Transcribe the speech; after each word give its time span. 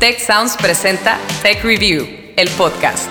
Tech 0.00 0.18
Sounds 0.18 0.56
presenta 0.56 1.18
Tech 1.42 1.62
Review, 1.62 2.06
el 2.34 2.48
podcast. 2.56 3.06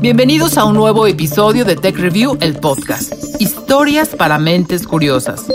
Bienvenidos 0.00 0.58
a 0.58 0.64
un 0.64 0.74
nuevo 0.74 1.06
episodio 1.06 1.64
de 1.64 1.76
Tech 1.76 1.96
Review, 1.96 2.36
el 2.40 2.56
podcast. 2.56 3.12
Historias 3.38 4.08
para 4.08 4.40
mentes 4.40 4.88
curiosas. 4.88 5.46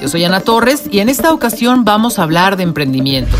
Yo 0.00 0.06
soy 0.06 0.22
Ana 0.22 0.42
Torres 0.42 0.84
y 0.92 1.00
en 1.00 1.08
esta 1.08 1.32
ocasión 1.32 1.84
vamos 1.84 2.20
a 2.20 2.22
hablar 2.22 2.56
de 2.56 2.62
emprendimiento. 2.62 3.36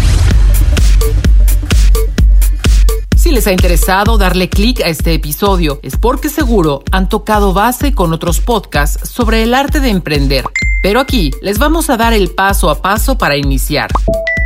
Si 3.26 3.32
les 3.32 3.48
ha 3.48 3.50
interesado 3.50 4.18
darle 4.18 4.48
clic 4.48 4.80
a 4.82 4.86
este 4.86 5.12
episodio, 5.12 5.80
es 5.82 5.96
porque 5.96 6.28
seguro 6.28 6.84
han 6.92 7.08
tocado 7.08 7.52
base 7.52 7.92
con 7.92 8.12
otros 8.12 8.38
podcasts 8.38 9.10
sobre 9.10 9.42
el 9.42 9.52
arte 9.52 9.80
de 9.80 9.88
emprender. 9.88 10.44
Pero 10.80 11.00
aquí 11.00 11.32
les 11.42 11.58
vamos 11.58 11.90
a 11.90 11.96
dar 11.96 12.12
el 12.12 12.30
paso 12.30 12.70
a 12.70 12.80
paso 12.80 13.18
para 13.18 13.36
iniciar. 13.36 13.90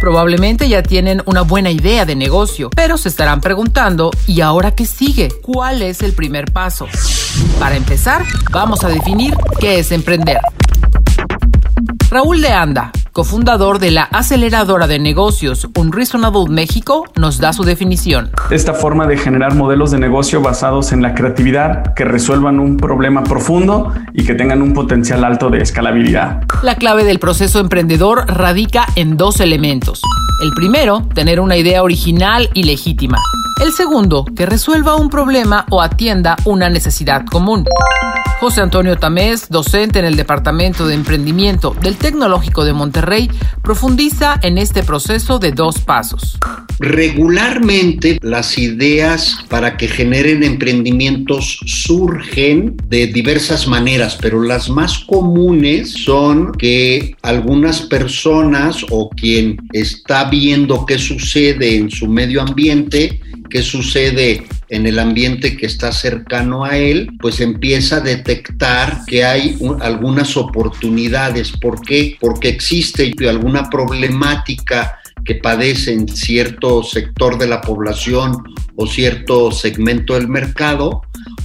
Probablemente 0.01 0.66
ya 0.66 0.82
tienen 0.82 1.23
una 1.27 1.42
buena 1.42 1.70
idea 1.70 2.06
de 2.06 2.16
negocio, 2.16 2.70
pero 2.74 2.96
se 2.96 3.10
estarán 3.10 3.42
preguntando, 3.42 4.12
¿y 4.27 4.40
ahora 4.40 4.74
qué 4.74 4.87
sigue? 4.87 5.28
¿Cuál 5.42 5.82
es 5.82 6.01
el 6.01 6.15
primer 6.15 6.51
paso? 6.51 6.88
Para 7.59 7.76
empezar, 7.76 8.24
vamos 8.51 8.82
a 8.82 8.88
definir 8.88 9.37
qué 9.60 9.80
es 9.80 9.92
emprender. 9.92 10.40
Raúl 12.09 12.40
de 12.40 12.48
Anda, 12.48 12.92
cofundador 13.12 13.78
de 13.78 13.91
la 13.91 14.02
aceleradora 14.05 14.87
de 14.87 14.98
negocios 14.98 15.68
Unreasonable 15.77 16.48
México, 16.48 17.05
nos 17.16 17.38
da 17.38 17.52
su 17.52 17.64
definición. 17.64 18.30
Esta 18.51 18.74
forma 18.74 19.06
de 19.06 19.16
generar 19.16 19.55
modelos 19.55 19.91
de 19.91 19.98
negocio 19.98 20.41
basados 20.41 20.92
en 20.92 21.02
la 21.02 21.15
creatividad 21.15 21.95
que 21.95 22.04
resuelvan 22.04 22.60
un 22.60 22.77
problema 22.77 23.23
profundo 23.23 23.92
y 24.12 24.24
que 24.24 24.34
tengan 24.34 24.62
un 24.62 24.73
potencial 24.73 25.24
alto 25.24 25.51
de 25.51 25.59
escalabilidad. 25.59 26.43
La 26.62 26.76
clave 26.76 27.04
del 27.04 27.18
proceso 27.18 27.60
emprendedor 27.60 28.26
radica 28.26 28.87
en 28.96 29.16
dos 29.16 29.40
elementos. 29.40 30.02
El 30.43 30.52
primero, 30.52 31.02
tener 31.15 31.40
una 31.40 31.56
idea 31.56 31.82
original 31.82 32.49
y 32.54 32.62
legítima. 32.62 33.18
El 33.62 33.73
segundo, 33.73 34.24
que 34.24 34.46
resuelva 34.46 34.96
un 34.96 35.10
problema 35.10 35.66
o 35.71 35.82
atienda 35.82 36.37
una 36.46 36.71
necesidad 36.71 37.27
común. 37.27 37.66
José 38.41 38.63
Antonio 38.63 38.96
Tamés, 38.96 39.51
docente 39.51 39.99
en 39.99 40.07
el 40.07 40.16
Departamento 40.16 40.87
de 40.87 40.95
Emprendimiento 40.95 41.77
del 41.83 41.99
Tecnológico 41.99 42.65
de 42.65 42.73
Monterrey, 42.73 43.30
profundiza 43.63 44.41
en 44.43 44.57
este 44.57 44.83
proceso 44.83 45.38
de 45.38 45.52
dos 45.52 45.80
pasos. 45.80 46.38
Regularmente 46.79 48.18
las 48.23 48.57
ideas 48.57 49.37
para 49.51 49.77
que 49.77 49.88
generen 49.88 50.43
emprendimientos 50.43 51.61
surgen 51.66 52.79
de 52.88 53.09
diversas 53.09 53.68
maneras, 53.68 54.16
pero 54.18 54.41
las 54.41 54.71
más 54.71 55.01
comunes 55.01 55.93
son 55.93 56.52
que 56.52 57.15
algunas 57.21 57.83
personas 57.83 58.87
o 58.88 59.11
quien 59.11 59.59
está 59.74 60.24
viendo 60.30 60.87
qué 60.87 60.96
sucede 60.96 61.77
en 61.77 61.91
su 61.91 62.09
medio 62.09 62.41
ambiente 62.41 63.21
qué 63.51 63.63
sucede 63.63 64.47
en 64.71 64.87
el 64.87 64.99
ambiente 64.99 65.56
que 65.56 65.66
está 65.66 65.93
cercano 65.93 66.65
a 66.65 66.78
él, 66.78 67.10
pues 67.21 67.41
empieza 67.41 67.97
a 67.97 68.00
detectar 68.00 69.00
que 69.06 69.25
hay 69.25 69.59
algunas 69.81 70.37
oportunidades. 70.37 71.53
¿Por 71.53 71.81
qué? 71.82 72.16
Porque 72.21 72.49
existe 72.49 73.12
alguna 73.28 73.69
problemática 73.69 74.97
que 75.25 75.34
padece 75.34 75.93
en 75.93 76.09
cierto 76.09 76.82
sector 76.82 77.37
de 77.37 77.49
la 77.49 77.60
población 77.60 78.43
o 78.77 78.87
cierto 78.87 79.50
segmento 79.50 80.15
del 80.15 80.28
mercado 80.28 81.03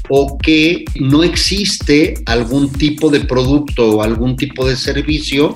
o 0.07 0.37
que 0.37 0.85
no 0.99 1.23
existe 1.23 2.13
algún 2.27 2.71
tipo 2.71 3.09
de 3.09 3.21
producto 3.21 3.97
o 3.97 4.03
algún 4.03 4.35
tipo 4.35 4.67
de 4.67 4.75
servicio 4.75 5.53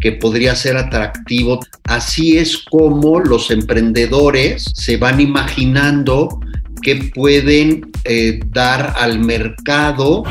que 0.00 0.12
podría 0.12 0.54
ser 0.54 0.76
atractivo. 0.78 1.60
Así 1.84 2.38
es 2.38 2.58
como 2.58 3.20
los 3.20 3.50
emprendedores 3.50 4.72
se 4.74 4.96
van 4.96 5.20
imaginando 5.20 6.40
que 6.80 7.10
pueden 7.14 7.90
eh, 8.04 8.40
dar 8.46 8.94
al 8.98 9.18
mercado. 9.20 10.24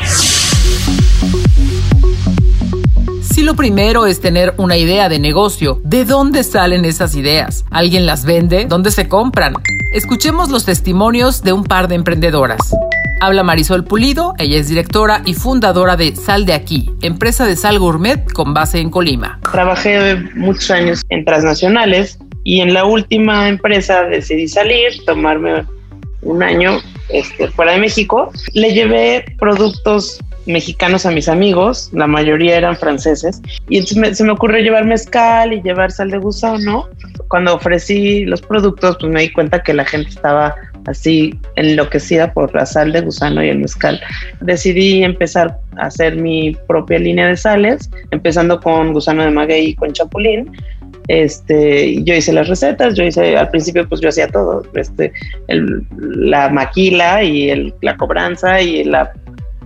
Si 3.22 3.44
lo 3.44 3.56
primero 3.56 4.06
es 4.06 4.20
tener 4.20 4.54
una 4.58 4.76
idea 4.76 5.08
de 5.08 5.20
negocio, 5.20 5.80
¿de 5.84 6.04
dónde 6.06 6.44
salen 6.44 6.84
esas 6.84 7.16
ideas? 7.16 7.64
¿Alguien 7.72 8.06
las 8.06 8.26
vende? 8.26 8.66
¿Dónde 8.66 8.92
se 8.92 9.08
compran? 9.08 9.54
Escuchemos 9.94 10.50
los 10.50 10.66
testimonios 10.66 11.42
de 11.42 11.54
un 11.54 11.64
par 11.64 11.88
de 11.88 11.96
emprendedoras. 11.96 12.60
Habla 13.22 13.44
Marisol 13.44 13.84
Pulido, 13.84 14.34
ella 14.38 14.58
es 14.58 14.70
directora 14.70 15.22
y 15.26 15.34
fundadora 15.34 15.98
de 15.98 16.16
Sal 16.16 16.46
de 16.46 16.54
Aquí, 16.54 16.90
empresa 17.02 17.46
de 17.46 17.56
sal 17.58 17.78
gourmet 17.78 18.24
con 18.32 18.54
base 18.54 18.80
en 18.80 18.90
Colima. 18.90 19.40
Trabajé 19.52 20.16
muchos 20.36 20.72
años 20.72 21.02
en 21.10 21.26
transnacionales 21.26 22.18
y 22.44 22.62
en 22.62 22.74
la 22.74 22.86
última 22.86 23.50
empresa 23.50 24.04
decidí 24.04 24.48
salir, 24.48 25.04
tomarme 25.06 25.66
un 26.22 26.44
año 26.44 26.80
este, 27.10 27.48
fuera 27.50 27.74
de 27.74 27.80
México. 27.80 28.32
Le 28.54 28.74
llevé 28.74 29.26
productos 29.38 30.20
mexicanos 30.46 31.06
a 31.06 31.12
mis 31.12 31.30
amigos, 31.30 31.90
la 31.94 32.08
mayoría 32.08 32.58
eran 32.58 32.76
franceses, 32.76 33.42
y 33.70 33.78
entonces 33.78 34.18
se 34.18 34.24
me 34.24 34.32
ocurrió 34.32 34.60
llevar 34.60 34.86
mezcal 34.86 35.54
y 35.54 35.62
llevar 35.62 35.92
sal 35.92 36.10
de 36.10 36.18
gusano. 36.18 36.90
Cuando 37.28 37.56
ofrecí 37.56 38.26
los 38.26 38.42
productos, 38.42 38.98
pues 39.00 39.12
me 39.12 39.22
di 39.22 39.32
cuenta 39.32 39.62
que 39.62 39.74
la 39.74 39.86
gente 39.86 40.10
estaba 40.10 40.56
así 40.88 41.40
enloquecida 41.56 42.34
por 42.34 42.54
la 42.56 42.66
sal 42.66 42.92
de 42.92 43.02
gusano 43.02 43.44
y 43.44 43.50
el 43.50 43.60
mezcal. 43.60 44.02
Decidí 44.42 45.04
empezar 45.04 45.58
a 45.78 45.86
hacer 45.86 46.16
mi 46.16 46.58
propia 46.68 46.98
línea 46.98 47.28
de 47.28 47.38
sales, 47.38 47.90
empezando 48.10 48.60
con 48.60 48.94
gusano 48.94 49.24
de 49.24 49.32
maguey 49.32 49.68
y 49.68 49.76
con 49.76 49.94
chapulín. 49.94 50.52
Este, 51.10 52.04
yo 52.04 52.14
hice 52.14 52.32
las 52.32 52.48
recetas, 52.48 52.94
yo 52.94 53.04
hice, 53.04 53.36
al 53.36 53.50
principio 53.50 53.90
pues 53.90 54.00
yo 54.00 54.10
hacía 54.10 54.28
todo, 54.28 54.62
este, 54.76 55.12
la 55.98 56.50
maquila 56.50 57.24
y 57.24 57.50
el, 57.50 57.74
la 57.82 57.98
cobranza 57.98 58.62
y 58.62 58.84
la 58.84 59.12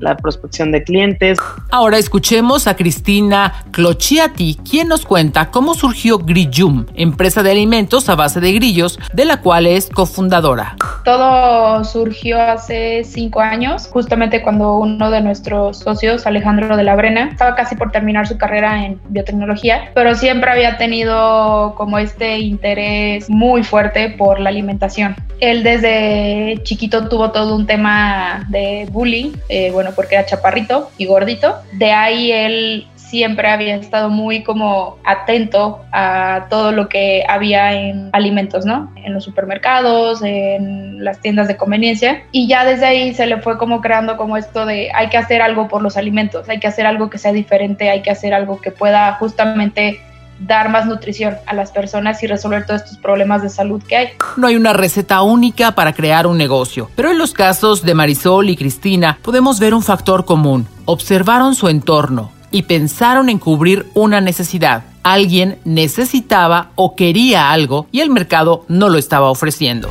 la 0.04 0.18
prospección 0.18 0.72
de 0.72 0.84
clientes. 0.84 1.40
Ahora 1.72 1.98
escuchemos 1.98 2.68
a 2.68 2.76
Cristina 2.76 3.66
Clociati, 3.72 4.60
quien 4.70 4.90
nos 4.90 5.06
cuenta 5.06 5.50
cómo 5.50 5.74
surgió 5.74 6.20
Grillum, 6.20 6.86
empresa 6.94 7.42
de 7.42 7.52
alimentos 7.52 8.10
a 8.10 8.16
base 8.16 8.40
de 8.40 8.54
grillos, 8.54 9.00
de 9.14 9.26
la 9.26 9.42
cual 9.42 9.66
es 9.66 9.90
cofundadora. 9.90 10.76
Todo 11.04 11.84
surgió 11.84 12.42
hace 12.42 13.04
cinco 13.04 13.40
años, 13.40 13.88
justamente 13.92 14.42
cuando 14.42 14.78
uno 14.78 15.10
de 15.10 15.22
nuestros 15.22 15.80
socios, 15.80 16.26
Alejandro 16.28 16.78
de 16.78 16.84
la 16.84 16.96
Brena, 16.96 17.30
estaba 17.32 17.56
casi 17.56 17.76
por 17.76 17.92
terminar 17.92 18.28
su 18.28 18.38
carrera 18.38 18.86
en 18.86 19.00
biotecnología, 19.10 19.92
pero 19.94 20.16
siempre 20.16 20.52
había 20.52 20.78
tenido 20.78 21.74
como 21.76 21.98
este 21.98 22.40
interés 22.40 23.30
muy 23.30 23.64
fuerte 23.64 24.10
por 24.10 24.40
la 24.40 24.50
alimentación. 24.50 25.16
Él 25.40 25.64
desde 25.64 26.60
chiquito 26.64 27.10
tuvo 27.10 27.32
todo 27.32 27.56
un 27.56 27.66
tema 27.66 28.46
de 28.50 28.88
bullying, 28.92 29.32
eh, 29.50 29.72
bueno, 29.72 29.92
porque 29.96 30.16
era 30.16 30.26
chaparrito 30.26 30.90
y 30.98 31.06
gordito. 31.06 31.58
De 31.74 31.92
ahí 31.92 32.32
él 32.32 32.88
siempre 33.14 33.48
había 33.48 33.76
estado 33.76 34.10
muy 34.10 34.42
como 34.42 34.98
atento 35.04 35.82
a 35.92 36.48
todo 36.50 36.72
lo 36.72 36.90
que 36.90 37.24
había 37.30 37.74
en 37.74 38.10
alimentos, 38.12 38.66
¿no? 38.66 38.92
En 38.96 39.14
los 39.14 39.24
supermercados, 39.24 40.24
en 40.24 41.04
las 41.04 41.20
tiendas 41.20 41.48
de 41.48 41.56
conveniencia. 41.56 42.24
Y 42.32 42.48
ya 42.48 42.66
desde 42.66 42.88
ahí 42.88 43.14
se 43.14 43.28
le 43.28 43.38
fue 43.38 43.60
como 43.60 43.82
creando 43.82 44.18
como 44.18 44.36
esto 44.36 44.66
de 44.66 44.90
hay 44.96 45.10
que 45.10 45.18
hacer 45.18 45.44
algo 45.44 45.68
por 45.68 45.84
los 45.84 45.96
alimentos, 45.96 46.50
hay 46.50 46.60
que 46.60 46.66
hacer 46.66 46.88
algo 46.88 47.12
que 47.12 47.20
sea 47.20 47.32
diferente, 47.32 47.92
hay 47.92 48.02
que 48.02 48.10
hacer 48.10 48.34
algo 48.34 48.60
que 48.60 48.72
pueda 48.72 49.14
justamente 49.20 50.00
dar 50.46 50.70
más 50.70 50.86
nutrición 50.86 51.36
a 51.46 51.54
las 51.54 51.72
personas 51.72 52.22
y 52.24 52.28
resolver 52.28 52.66
todos 52.66 52.82
estos 52.82 52.98
problemas 52.98 53.42
de 53.42 53.50
salud 53.50 53.82
que 53.84 53.96
hay. 53.96 54.08
No 54.38 54.48
hay 54.48 54.56
una 54.56 54.74
receta 54.74 55.22
única 55.22 55.74
para 55.74 55.94
crear 55.94 56.28
un 56.28 56.38
negocio, 56.38 56.90
pero 56.96 57.12
en 57.12 57.18
los 57.18 57.34
casos 57.34 57.84
de 57.84 57.94
Marisol 57.94 58.50
y 58.50 58.56
Cristina 58.56 59.18
podemos 59.22 59.60
ver 59.60 59.74
un 59.74 59.84
factor 59.84 60.26
común. 60.26 60.68
Observaron 60.86 61.56
su 61.56 61.70
entorno 61.70 62.32
y 62.52 62.64
pensaron 62.64 63.30
en 63.30 63.40
cubrir 63.40 63.88
una 63.94 64.22
necesidad. 64.22 64.84
Alguien 65.02 65.60
necesitaba 65.66 66.70
o 66.76 66.96
quería 66.96 67.52
algo 67.52 67.88
y 67.92 68.02
el 68.02 68.10
mercado 68.10 68.64
no 68.68 68.90
lo 68.90 68.98
estaba 68.98 69.30
ofreciendo. 69.30 69.90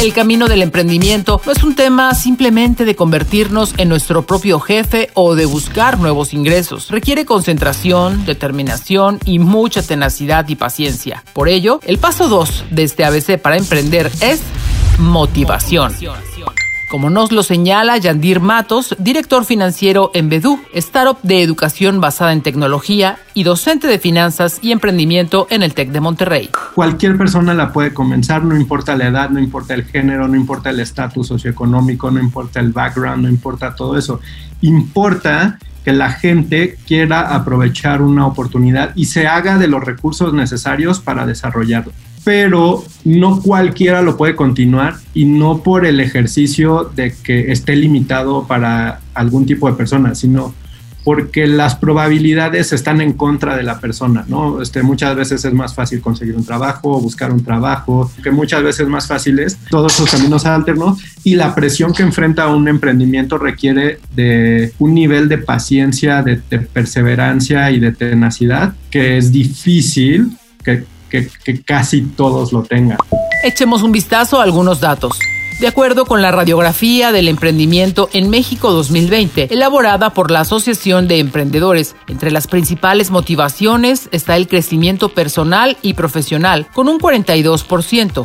El 0.00 0.12
camino 0.12 0.46
del 0.46 0.62
emprendimiento 0.62 1.40
no 1.44 1.50
es 1.50 1.64
un 1.64 1.74
tema 1.74 2.14
simplemente 2.14 2.84
de 2.84 2.94
convertirnos 2.94 3.74
en 3.78 3.88
nuestro 3.88 4.22
propio 4.22 4.60
jefe 4.60 5.10
o 5.14 5.34
de 5.34 5.44
buscar 5.44 5.98
nuevos 5.98 6.32
ingresos. 6.32 6.88
Requiere 6.88 7.24
concentración, 7.24 8.24
determinación 8.24 9.18
y 9.24 9.40
mucha 9.40 9.82
tenacidad 9.82 10.48
y 10.48 10.54
paciencia. 10.54 11.24
Por 11.32 11.48
ello, 11.48 11.80
el 11.84 11.98
paso 11.98 12.28
2 12.28 12.66
de 12.70 12.84
este 12.84 13.04
ABC 13.04 13.40
para 13.42 13.56
emprender 13.56 14.08
es 14.20 14.40
motivación. 14.98 15.92
Como 16.88 17.10
nos 17.10 17.32
lo 17.32 17.42
señala 17.42 17.98
Yandir 17.98 18.40
Matos, 18.40 18.96
director 18.98 19.44
financiero 19.44 20.10
en 20.14 20.28
Bedú, 20.28 20.58
startup 20.72 21.18
de 21.22 21.42
educación 21.42 22.00
basada 22.00 22.32
en 22.32 22.42
tecnología 22.42 23.18
y 23.34 23.42
docente 23.42 23.86
de 23.86 23.98
finanzas 23.98 24.58
y 24.62 24.72
emprendimiento 24.72 25.46
en 25.50 25.62
el 25.62 25.74
TEC 25.74 25.90
de 25.90 26.00
Monterrey. 26.00 26.50
Cualquier 26.74 27.18
persona 27.18 27.54
la 27.54 27.72
puede 27.72 27.92
comenzar, 27.92 28.42
no 28.42 28.56
importa 28.56 28.96
la 28.96 29.08
edad, 29.08 29.30
no 29.30 29.38
importa 29.38 29.74
el 29.74 29.84
género, 29.84 30.28
no 30.28 30.36
importa 30.36 30.70
el 30.70 30.80
estatus 30.80 31.28
socioeconómico, 31.28 32.10
no 32.10 32.20
importa 32.20 32.60
el 32.60 32.72
background, 32.72 33.24
no 33.24 33.28
importa 33.28 33.74
todo 33.74 33.96
eso. 33.96 34.20
Importa 34.62 35.58
que 35.84 35.92
la 35.92 36.10
gente 36.10 36.78
quiera 36.86 37.34
aprovechar 37.34 38.02
una 38.02 38.26
oportunidad 38.26 38.92
y 38.94 39.06
se 39.06 39.26
haga 39.26 39.58
de 39.58 39.68
los 39.68 39.84
recursos 39.84 40.32
necesarios 40.32 41.00
para 41.00 41.26
desarrollarlo 41.26 41.92
pero 42.28 42.84
no 43.06 43.40
cualquiera 43.40 44.02
lo 44.02 44.18
puede 44.18 44.36
continuar 44.36 44.96
y 45.14 45.24
no 45.24 45.62
por 45.62 45.86
el 45.86 45.98
ejercicio 45.98 46.90
de 46.94 47.14
que 47.22 47.50
esté 47.52 47.74
limitado 47.74 48.46
para 48.46 49.00
algún 49.14 49.46
tipo 49.46 49.66
de 49.66 49.74
persona, 49.78 50.14
sino 50.14 50.52
porque 51.04 51.46
las 51.46 51.76
probabilidades 51.76 52.74
están 52.74 53.00
en 53.00 53.14
contra 53.14 53.56
de 53.56 53.62
la 53.62 53.80
persona, 53.80 54.26
¿no? 54.28 54.60
Este, 54.60 54.82
muchas 54.82 55.16
veces 55.16 55.42
es 55.42 55.54
más 55.54 55.74
fácil 55.74 56.02
conseguir 56.02 56.36
un 56.36 56.44
trabajo, 56.44 57.00
buscar 57.00 57.32
un 57.32 57.42
trabajo, 57.42 58.12
que 58.22 58.30
muchas 58.30 58.62
veces 58.62 58.86
más 58.88 59.06
fácil 59.06 59.38
es 59.38 59.56
todos 59.70 59.94
esos 59.94 60.10
caminos 60.10 60.44
alternos 60.44 61.00
y 61.24 61.34
la 61.34 61.54
presión 61.54 61.94
que 61.94 62.02
enfrenta 62.02 62.48
un 62.48 62.68
emprendimiento 62.68 63.38
requiere 63.38 64.00
de 64.14 64.74
un 64.78 64.92
nivel 64.92 65.30
de 65.30 65.38
paciencia, 65.38 66.22
de 66.22 66.36
perseverancia 66.36 67.70
y 67.70 67.80
de 67.80 67.92
tenacidad 67.92 68.74
que 68.90 69.16
es 69.16 69.32
difícil 69.32 70.36
que 70.62 70.84
que, 71.08 71.28
casi 71.64 72.02
todos 72.02 72.52
lo 72.52 72.62
tengan. 72.62 72.98
Echemos 73.42 73.82
un 73.82 73.92
vistazo 73.92 74.40
a 74.40 74.44
algunos 74.44 74.80
datos. 74.80 75.18
De 75.60 75.66
acuerdo 75.66 76.06
con 76.06 76.22
la 76.22 76.30
radiografía 76.30 77.10
del 77.10 77.26
emprendimiento 77.26 78.08
en 78.12 78.30
México 78.30 78.70
2020, 78.70 79.52
elaborada 79.52 80.10
por 80.10 80.30
la 80.30 80.40
Asociación 80.40 81.08
de 81.08 81.18
Emprendedores, 81.18 81.96
entre 82.06 82.30
las 82.30 82.46
principales 82.46 83.10
motivaciones 83.10 84.08
está 84.12 84.36
el 84.36 84.46
crecimiento 84.46 85.08
personal 85.08 85.76
y 85.82 85.94
profesional, 85.94 86.68
con 86.72 86.88
un 86.88 87.00
42%, 87.00 88.24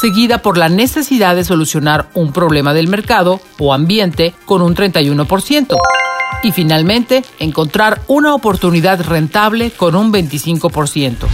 seguida 0.00 0.42
por 0.42 0.58
la 0.58 0.68
necesidad 0.68 1.34
de 1.34 1.42
solucionar 1.42 2.08
un 2.14 2.32
problema 2.32 2.72
del 2.72 2.86
mercado 2.86 3.40
o 3.58 3.74
ambiente, 3.74 4.32
con 4.44 4.62
un 4.62 4.76
31%. 4.76 5.76
Y 6.44 6.52
finalmente, 6.52 7.24
encontrar 7.40 8.00
una 8.06 8.32
oportunidad 8.32 9.04
rentable 9.04 9.72
con 9.72 9.96
un 9.96 10.12
25%. 10.12 11.26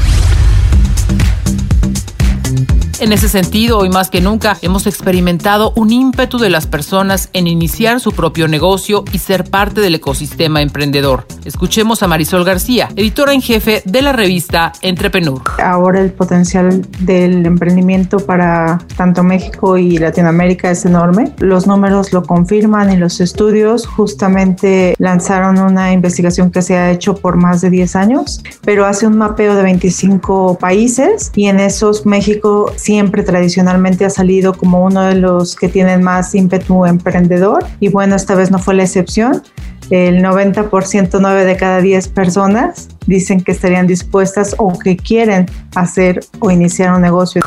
En 2.99 3.13
ese 3.13 3.29
sentido, 3.29 3.77
hoy 3.77 3.91
más 3.91 4.09
que 4.09 4.23
nunca, 4.23 4.57
hemos 4.63 4.87
experimentado 4.87 5.71
un 5.77 5.93
ímpetu 5.93 6.39
de 6.39 6.49
las 6.49 6.67
personas 6.67 7.29
en 7.35 7.47
iniciar 7.47 8.01
su 8.01 8.13
propio 8.13 8.49
negocio 8.49 9.05
y 9.13 9.19
ser 9.19 9.45
parte 9.45 9.83
del 9.83 9.97
ecosistema 9.97 10.63
emprendedor. 10.63 11.27
Escuchemos 11.45 12.03
a 12.03 12.09
Marisol 12.09 12.43
García, 12.45 12.89
editora 12.97 13.35
en 13.35 13.43
jefe 13.43 13.83
de 13.85 14.01
la 14.01 14.15
revista 14.15 14.73
Entrepreneur. 14.81 15.43
Ahora 15.63 16.01
el 16.01 16.11
potencial 16.11 16.87
del 17.01 17.45
emprendimiento 17.45 18.17
para 18.17 18.79
tanto 18.97 19.23
México 19.23 19.77
y 19.77 19.99
Latinoamérica 19.99 20.71
es 20.71 20.87
enorme. 20.87 21.33
Los 21.39 21.67
números 21.67 22.15
lo 22.15 22.23
confirman 22.23 22.91
y 22.91 22.97
los 22.97 23.21
estudios 23.21 23.87
justamente 23.87 24.95
lanzaron 24.99 25.59
una 25.59 25.93
investigación 25.93 26.51
que 26.51 26.63
se 26.63 26.79
ha 26.79 26.91
hecho 26.91 27.15
por 27.15 27.37
más 27.37 27.61
de 27.61 27.69
10 27.69 27.95
años, 27.95 28.43
pero 28.63 28.87
hace 28.87 29.07
un 29.07 29.19
mapeo 29.19 29.55
de 29.55 29.63
25 29.63 30.57
países 30.59 31.31
y 31.37 31.47
en 31.47 31.61
esos 31.61 32.07
México 32.07 32.73
siempre 32.87 33.25
tradicionalmente 33.25 34.05
ha 34.05 34.11
salido 34.11 34.53
como 34.55 34.85
uno 34.85 35.03
de 35.03 35.17
los 35.17 35.57
que 35.57 35.69
tienen 35.69 36.05
más 36.05 36.37
ímpetu 36.37 36.87
emprendedor 36.87 37.67
y 37.81 37.89
bueno, 37.89 38.15
esta 38.15 38.37
vez 38.37 38.53
no 38.53 38.61
fue 38.61 38.75
la 38.75 38.85
excepción. 38.85 39.43
El 39.91 40.23
90%, 40.23 41.19
9 41.21 41.45
de 41.45 41.57
cada 41.57 41.81
10 41.81 42.07
personas 42.09 42.89
dicen 43.07 43.41
que 43.41 43.51
estarían 43.51 43.89
dispuestas 43.89 44.55
o 44.59 44.79
que 44.79 44.97
quieren 44.97 45.47
hacer 45.75 46.21
o 46.39 46.53
iniciar 46.53 46.95
un 46.95 47.03
negocio. 47.03 47.43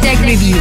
Tech 0.00 0.20
Review, 0.20 0.58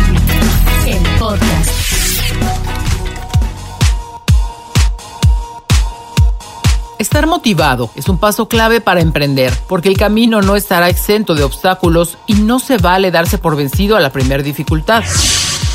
Estar 7.02 7.26
motivado 7.26 7.90
es 7.96 8.10
un 8.10 8.20
paso 8.20 8.48
clave 8.48 8.80
para 8.80 9.02
emprender, 9.02 9.52
porque 9.68 9.90
el 9.90 9.98
camino 9.98 10.44
no 10.44 10.56
estará 10.56 10.88
exento 10.88 11.34
de 11.34 11.42
obstáculos 11.42 12.20
y 12.28 12.36
no 12.36 12.60
se 12.60 12.78
vale 12.78 13.10
darse 13.10 13.40
por 13.40 13.56
vencido 13.56 13.98
a 13.98 14.00
la 14.00 14.12
primera 14.12 14.44
dificultad. 14.44 15.04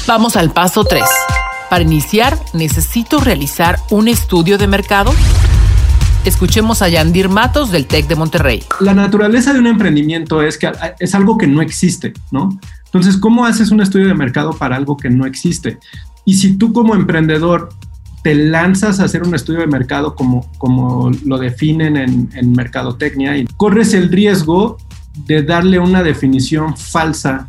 Vamos 0.07 0.37
al 0.37 0.53
paso 0.53 0.85
3. 0.85 1.03
Para 1.69 1.83
iniciar, 1.83 2.39
necesito 2.53 3.19
realizar 3.19 3.81
un 3.91 4.07
estudio 4.07 4.57
de 4.57 4.69
mercado. 4.69 5.13
Escuchemos 6.25 6.81
a 6.81 6.89
Yandir 6.89 7.29
Matos 7.29 7.73
del 7.73 7.89
TEC 7.89 8.07
de 8.07 8.15
Monterrey. 8.15 8.63
La 8.79 8.95
naturaleza 8.95 9.53
de 9.53 9.59
un 9.59 9.67
emprendimiento 9.67 10.43
es 10.43 10.57
que 10.57 10.71
es 11.01 11.13
algo 11.17 11.37
que 11.37 11.49
no 11.49 11.61
existe, 11.61 12.13
¿no? 12.31 12.57
Entonces, 12.85 13.17
¿cómo 13.17 13.47
haces 13.47 13.73
un 13.73 13.81
estudio 13.81 14.07
de 14.07 14.15
mercado 14.15 14.53
para 14.53 14.77
algo 14.77 14.97
que 14.97 15.11
no 15.11 15.27
existe? 15.27 15.81
Y 16.25 16.35
si 16.35 16.57
tú 16.57 16.73
como 16.73 16.95
emprendedor 16.95 17.71
te 18.27 18.35
lanzas 18.35 18.99
a 18.99 19.05
hacer 19.05 19.23
un 19.23 19.37
estudio 19.37 19.61
de 19.61 19.69
mercado 19.69 20.17
como, 20.17 20.51
como 20.59 21.13
lo 21.25 21.39
definen 21.39 21.97
en, 21.97 22.29
en 22.35 22.51
mercadotecnia 22.51 23.37
y 23.37 23.47
corres 23.57 23.95
el 23.95 24.11
riesgo 24.11 24.79
de 25.29 25.45
darle 25.45 25.79
una 25.79 26.03
definición 26.03 26.77
falsa 26.77 27.47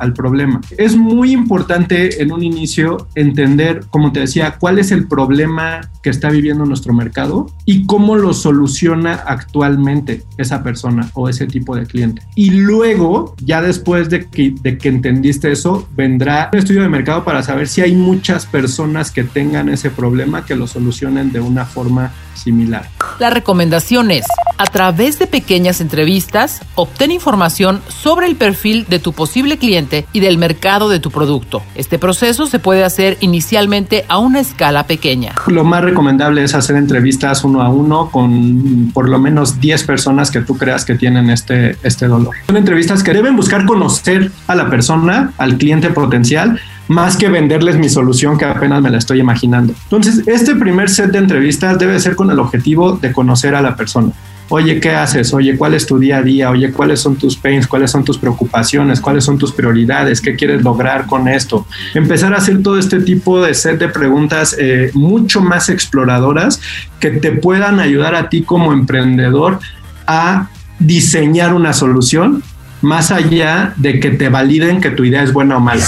al 0.00 0.12
problema. 0.12 0.60
Es 0.76 0.96
muy 0.96 1.32
importante 1.32 2.22
en 2.22 2.32
un 2.32 2.42
inicio 2.42 3.08
entender, 3.14 3.84
como 3.90 4.12
te 4.12 4.20
decía, 4.20 4.56
cuál 4.58 4.78
es 4.78 4.90
el 4.90 5.06
problema 5.06 5.80
que 6.02 6.10
está 6.10 6.30
viviendo 6.30 6.64
nuestro 6.64 6.92
mercado 6.92 7.46
y 7.66 7.86
cómo 7.86 8.16
lo 8.16 8.32
soluciona 8.32 9.14
actualmente 9.14 10.24
esa 10.38 10.62
persona 10.62 11.10
o 11.14 11.28
ese 11.28 11.46
tipo 11.46 11.76
de 11.76 11.86
cliente. 11.86 12.22
Y 12.34 12.50
luego, 12.50 13.34
ya 13.44 13.60
después 13.62 14.08
de 14.08 14.26
que, 14.26 14.54
de 14.62 14.78
que 14.78 14.88
entendiste 14.88 15.52
eso, 15.52 15.88
vendrá 15.94 16.50
un 16.52 16.58
estudio 16.58 16.82
de 16.82 16.88
mercado 16.88 17.24
para 17.24 17.42
saber 17.42 17.68
si 17.68 17.82
hay 17.82 17.94
muchas 17.94 18.46
personas 18.46 19.10
que 19.10 19.24
tengan 19.24 19.68
ese 19.68 19.90
problema 19.90 20.44
que 20.44 20.56
lo 20.56 20.66
solucionen 20.66 21.32
de 21.32 21.40
una 21.40 21.64
forma 21.64 22.12
similar. 22.42 22.88
La 23.18 23.30
recomendación 23.30 24.10
es, 24.10 24.24
a 24.58 24.64
través 24.64 25.18
de 25.18 25.26
pequeñas 25.26 25.80
entrevistas, 25.80 26.60
obtén 26.74 27.10
información 27.10 27.80
sobre 27.88 28.26
el 28.26 28.36
perfil 28.36 28.86
de 28.88 28.98
tu 28.98 29.12
posible 29.12 29.58
cliente 29.58 30.06
y 30.12 30.20
del 30.20 30.38
mercado 30.38 30.88
de 30.88 31.00
tu 31.00 31.10
producto. 31.10 31.62
Este 31.74 31.98
proceso 31.98 32.46
se 32.46 32.58
puede 32.58 32.84
hacer 32.84 33.16
inicialmente 33.20 34.04
a 34.08 34.18
una 34.18 34.40
escala 34.40 34.86
pequeña. 34.86 35.34
Lo 35.46 35.64
más 35.64 35.82
recomendable 35.82 36.44
es 36.44 36.54
hacer 36.54 36.76
entrevistas 36.76 37.44
uno 37.44 37.62
a 37.62 37.68
uno 37.68 38.10
con 38.10 38.90
por 38.92 39.08
lo 39.08 39.18
menos 39.18 39.60
10 39.60 39.84
personas 39.84 40.30
que 40.30 40.40
tú 40.40 40.56
creas 40.56 40.84
que 40.84 40.94
tienen 40.94 41.30
este, 41.30 41.76
este 41.82 42.06
dolor. 42.06 42.34
Son 42.46 42.56
entrevistas 42.56 43.02
que 43.02 43.12
deben 43.12 43.36
buscar 43.36 43.66
conocer 43.66 44.30
a 44.46 44.54
la 44.54 44.70
persona, 44.70 45.32
al 45.38 45.56
cliente 45.56 45.90
potencial, 45.90 46.60
más 46.90 47.16
que 47.16 47.28
venderles 47.28 47.76
mi 47.76 47.88
solución 47.88 48.36
que 48.36 48.44
apenas 48.44 48.82
me 48.82 48.90
la 48.90 48.98
estoy 48.98 49.20
imaginando. 49.20 49.72
Entonces, 49.84 50.26
este 50.26 50.56
primer 50.56 50.90
set 50.90 51.12
de 51.12 51.18
entrevistas 51.18 51.78
debe 51.78 52.00
ser 52.00 52.16
con 52.16 52.32
el 52.32 52.40
objetivo 52.40 52.98
de 53.00 53.12
conocer 53.12 53.54
a 53.54 53.62
la 53.62 53.76
persona. 53.76 54.10
Oye, 54.48 54.80
¿qué 54.80 54.90
haces? 54.90 55.32
Oye, 55.32 55.56
¿cuál 55.56 55.74
es 55.74 55.86
tu 55.86 56.00
día 56.00 56.16
a 56.16 56.22
día? 56.22 56.50
Oye, 56.50 56.72
¿cuáles 56.72 56.98
son 56.98 57.14
tus 57.14 57.36
pains? 57.36 57.68
¿Cuáles 57.68 57.92
son 57.92 58.04
tus 58.04 58.18
preocupaciones? 58.18 59.00
¿Cuáles 59.00 59.22
son 59.22 59.38
tus 59.38 59.52
prioridades? 59.52 60.20
¿Qué 60.20 60.34
quieres 60.34 60.64
lograr 60.64 61.06
con 61.06 61.28
esto? 61.28 61.64
Empezar 61.94 62.34
a 62.34 62.38
hacer 62.38 62.60
todo 62.60 62.76
este 62.76 62.98
tipo 62.98 63.40
de 63.40 63.54
set 63.54 63.78
de 63.78 63.88
preguntas 63.88 64.56
eh, 64.58 64.90
mucho 64.92 65.40
más 65.40 65.68
exploradoras 65.68 66.60
que 66.98 67.10
te 67.10 67.30
puedan 67.30 67.78
ayudar 67.78 68.16
a 68.16 68.28
ti 68.28 68.42
como 68.42 68.72
emprendedor 68.72 69.60
a 70.08 70.48
diseñar 70.80 71.54
una 71.54 71.72
solución 71.72 72.42
más 72.82 73.12
allá 73.12 73.74
de 73.76 74.00
que 74.00 74.10
te 74.10 74.28
validen 74.28 74.80
que 74.80 74.90
tu 74.90 75.04
idea 75.04 75.22
es 75.22 75.32
buena 75.32 75.56
o 75.56 75.60
mala. 75.60 75.84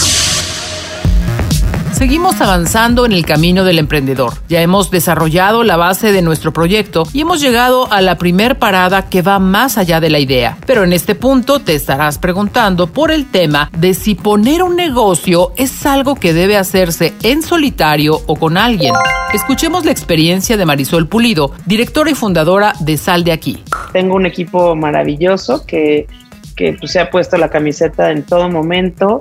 Seguimos 2.02 2.40
avanzando 2.40 3.06
en 3.06 3.12
el 3.12 3.24
camino 3.24 3.62
del 3.62 3.78
emprendedor. 3.78 4.32
Ya 4.48 4.60
hemos 4.60 4.90
desarrollado 4.90 5.62
la 5.62 5.76
base 5.76 6.10
de 6.10 6.20
nuestro 6.20 6.52
proyecto 6.52 7.04
y 7.12 7.20
hemos 7.20 7.40
llegado 7.40 7.92
a 7.92 8.00
la 8.00 8.18
primer 8.18 8.58
parada 8.58 9.08
que 9.08 9.22
va 9.22 9.38
más 9.38 9.78
allá 9.78 10.00
de 10.00 10.10
la 10.10 10.18
idea. 10.18 10.58
Pero 10.66 10.82
en 10.82 10.92
este 10.92 11.14
punto 11.14 11.60
te 11.60 11.76
estarás 11.76 12.18
preguntando 12.18 12.88
por 12.88 13.12
el 13.12 13.30
tema 13.30 13.70
de 13.78 13.94
si 13.94 14.16
poner 14.16 14.64
un 14.64 14.74
negocio 14.74 15.52
es 15.56 15.86
algo 15.86 16.16
que 16.16 16.32
debe 16.32 16.56
hacerse 16.56 17.14
en 17.22 17.40
solitario 17.40 18.18
o 18.26 18.34
con 18.34 18.56
alguien. 18.56 18.94
Escuchemos 19.32 19.84
la 19.84 19.92
experiencia 19.92 20.56
de 20.56 20.66
Marisol 20.66 21.06
Pulido, 21.06 21.52
directora 21.66 22.10
y 22.10 22.14
fundadora 22.14 22.72
de 22.80 22.96
Sal 22.96 23.22
de 23.22 23.30
Aquí. 23.30 23.62
Tengo 23.92 24.16
un 24.16 24.26
equipo 24.26 24.74
maravilloso 24.74 25.64
que, 25.64 26.08
que 26.56 26.72
pues, 26.72 26.90
se 26.90 26.98
ha 26.98 27.08
puesto 27.08 27.36
la 27.36 27.48
camiseta 27.48 28.10
en 28.10 28.24
todo 28.24 28.50
momento 28.50 29.20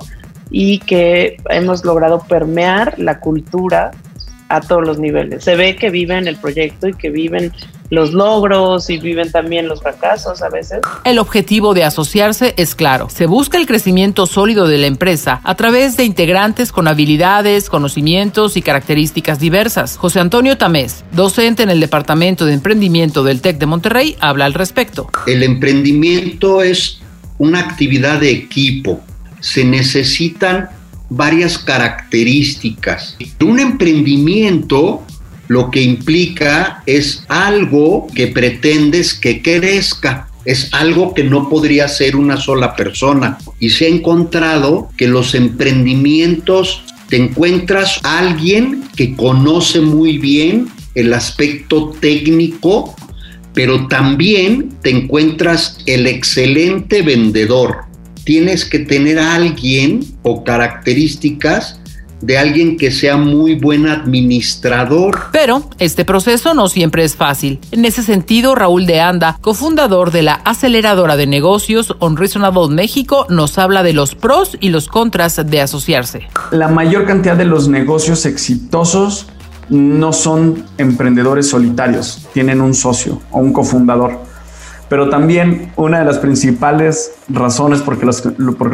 y 0.50 0.78
que 0.80 1.36
hemos 1.50 1.84
logrado 1.84 2.20
permear 2.28 2.98
la 2.98 3.20
cultura 3.20 3.90
a 4.48 4.60
todos 4.60 4.86
los 4.86 4.98
niveles. 4.98 5.44
Se 5.44 5.56
ve 5.56 5.76
que 5.76 5.90
viven 5.90 6.28
el 6.28 6.36
proyecto 6.36 6.88
y 6.88 6.94
que 6.94 7.10
viven 7.10 7.52
los 7.92 8.12
logros 8.12 8.88
y 8.88 8.98
viven 8.98 9.30
también 9.30 9.68
los 9.68 9.82
fracasos 9.82 10.40
a 10.40 10.48
veces. 10.48 10.80
El 11.04 11.18
objetivo 11.18 11.74
de 11.74 11.84
asociarse 11.84 12.54
es 12.56 12.74
claro. 12.74 13.08
Se 13.10 13.26
busca 13.26 13.58
el 13.58 13.66
crecimiento 13.66 14.26
sólido 14.26 14.66
de 14.66 14.78
la 14.78 14.86
empresa 14.86 15.40
a 15.44 15.54
través 15.56 15.98
de 15.98 16.04
integrantes 16.04 16.72
con 16.72 16.88
habilidades, 16.88 17.68
conocimientos 17.68 18.56
y 18.56 18.62
características 18.62 19.38
diversas. 19.40 19.98
José 19.98 20.20
Antonio 20.20 20.56
Tamés, 20.56 21.04
docente 21.12 21.62
en 21.62 21.70
el 21.70 21.80
Departamento 21.80 22.46
de 22.46 22.54
Emprendimiento 22.54 23.24
del 23.24 23.42
TEC 23.42 23.58
de 23.58 23.66
Monterrey, 23.66 24.16
habla 24.20 24.46
al 24.46 24.54
respecto. 24.54 25.10
El 25.26 25.42
emprendimiento 25.42 26.62
es 26.62 27.02
una 27.36 27.60
actividad 27.60 28.20
de 28.20 28.30
equipo. 28.30 29.02
Se 29.42 29.64
necesitan 29.64 30.70
varias 31.10 31.58
características. 31.58 33.18
Un 33.40 33.60
emprendimiento 33.60 35.04
lo 35.48 35.70
que 35.70 35.82
implica 35.82 36.82
es 36.86 37.24
algo 37.28 38.06
que 38.14 38.28
pretendes 38.28 39.12
que 39.12 39.42
crezca. 39.42 40.28
Es 40.46 40.72
algo 40.72 41.12
que 41.12 41.24
no 41.24 41.50
podría 41.50 41.88
ser 41.88 42.16
una 42.16 42.38
sola 42.38 42.74
persona. 42.74 43.36
Y 43.60 43.68
se 43.68 43.84
ha 43.84 43.88
encontrado 43.88 44.88
que 44.96 45.06
los 45.06 45.34
emprendimientos 45.34 46.82
te 47.10 47.16
encuentras 47.16 48.00
a 48.02 48.20
alguien 48.20 48.84
que 48.96 49.14
conoce 49.14 49.82
muy 49.82 50.16
bien 50.16 50.68
el 50.94 51.12
aspecto 51.12 51.94
técnico, 52.00 52.96
pero 53.52 53.86
también 53.88 54.70
te 54.80 54.88
encuentras 54.88 55.76
el 55.84 56.06
excelente 56.06 57.02
vendedor 57.02 57.91
tienes 58.24 58.64
que 58.64 58.78
tener 58.80 59.18
a 59.18 59.34
alguien 59.34 60.04
o 60.22 60.44
características 60.44 61.78
de 62.22 62.38
alguien 62.38 62.76
que 62.76 62.90
sea 62.90 63.16
muy 63.16 63.56
buen 63.56 63.88
administrador. 63.88 65.24
Pero 65.32 65.68
este 65.78 66.04
proceso 66.04 66.54
no 66.54 66.68
siempre 66.68 67.04
es 67.04 67.16
fácil. 67.16 67.58
En 67.72 67.84
ese 67.84 68.02
sentido, 68.02 68.54
Raúl 68.54 68.86
de 68.86 69.00
Anda, 69.00 69.38
cofundador 69.40 70.12
de 70.12 70.22
la 70.22 70.34
aceleradora 70.34 71.16
de 71.16 71.26
negocios 71.26 71.94
Unreasonable 72.00 72.74
México, 72.74 73.26
nos 73.28 73.58
habla 73.58 73.82
de 73.82 73.92
los 73.92 74.14
pros 74.14 74.56
y 74.60 74.70
los 74.70 74.88
contras 74.88 75.40
de 75.44 75.60
asociarse. 75.60 76.28
La 76.52 76.68
mayor 76.68 77.06
cantidad 77.06 77.36
de 77.36 77.44
los 77.44 77.68
negocios 77.68 78.24
exitosos 78.24 79.26
no 79.68 80.12
son 80.12 80.64
emprendedores 80.78 81.48
solitarios, 81.48 82.28
tienen 82.32 82.60
un 82.60 82.74
socio 82.74 83.20
o 83.30 83.38
un 83.38 83.52
cofundador 83.52 84.31
pero 84.92 85.08
también 85.08 85.72
una 85.76 86.00
de 86.00 86.04
las 86.04 86.18
principales 86.18 87.12
razones 87.30 87.80
por, 87.80 88.04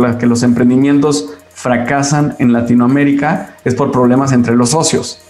las 0.01 0.17
que 0.17 0.27
los 0.27 0.43
emprendimientos 0.43 1.35
fracasan 1.55 2.35
en 2.41 2.53
Latinoamérica 2.53 3.55
es 3.65 3.77
por 3.77 3.93
problemas 3.93 4.33
entre 4.33 4.57
los 4.57 4.71
socios. 4.71 5.21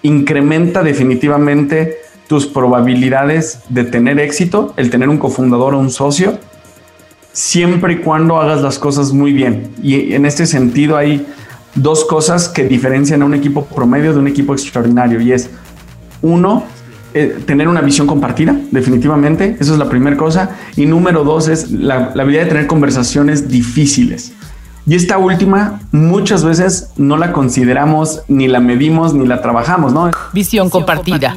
Incrementa 0.00 0.82
definitivamente 0.82 1.98
tus 2.26 2.46
probabilidades 2.46 3.58
de 3.68 3.84
tener 3.84 4.18
éxito, 4.18 4.72
el 4.78 4.88
tener 4.88 5.10
un 5.10 5.18
cofundador 5.18 5.74
o 5.74 5.78
un 5.78 5.90
socio, 5.90 6.38
siempre 7.32 7.92
y 7.92 7.96
cuando 7.98 8.40
hagas 8.40 8.62
las 8.62 8.78
cosas 8.78 9.12
muy 9.12 9.34
bien. 9.34 9.74
Y 9.82 10.14
en 10.14 10.24
este 10.24 10.46
sentido 10.46 10.96
hay 10.96 11.26
dos 11.74 12.06
cosas 12.06 12.48
que 12.48 12.64
diferencian 12.64 13.20
a 13.20 13.26
un 13.26 13.34
equipo 13.34 13.66
promedio 13.66 14.14
de 14.14 14.20
un 14.20 14.28
equipo 14.28 14.54
extraordinario 14.54 15.20
y 15.20 15.32
es 15.32 15.50
uno, 16.22 16.64
eh, 17.14 17.42
tener 17.46 17.68
una 17.68 17.80
visión 17.80 18.06
compartida, 18.06 18.56
definitivamente, 18.70 19.56
eso 19.60 19.72
es 19.72 19.78
la 19.78 19.88
primera 19.88 20.16
cosa. 20.16 20.50
Y 20.76 20.86
número 20.86 21.24
dos 21.24 21.48
es 21.48 21.70
la, 21.70 22.12
la 22.14 22.22
habilidad 22.22 22.44
de 22.44 22.48
tener 22.48 22.66
conversaciones 22.66 23.48
difíciles. 23.48 24.32
Y 24.86 24.94
esta 24.94 25.16
última 25.16 25.80
muchas 25.92 26.44
veces 26.44 26.90
no 26.96 27.16
la 27.16 27.32
consideramos, 27.32 28.20
ni 28.28 28.48
la 28.48 28.60
medimos, 28.60 29.14
ni 29.14 29.26
la 29.26 29.40
trabajamos, 29.40 29.94
¿no? 29.94 30.10
Visión 30.34 30.68
compartida. 30.68 31.34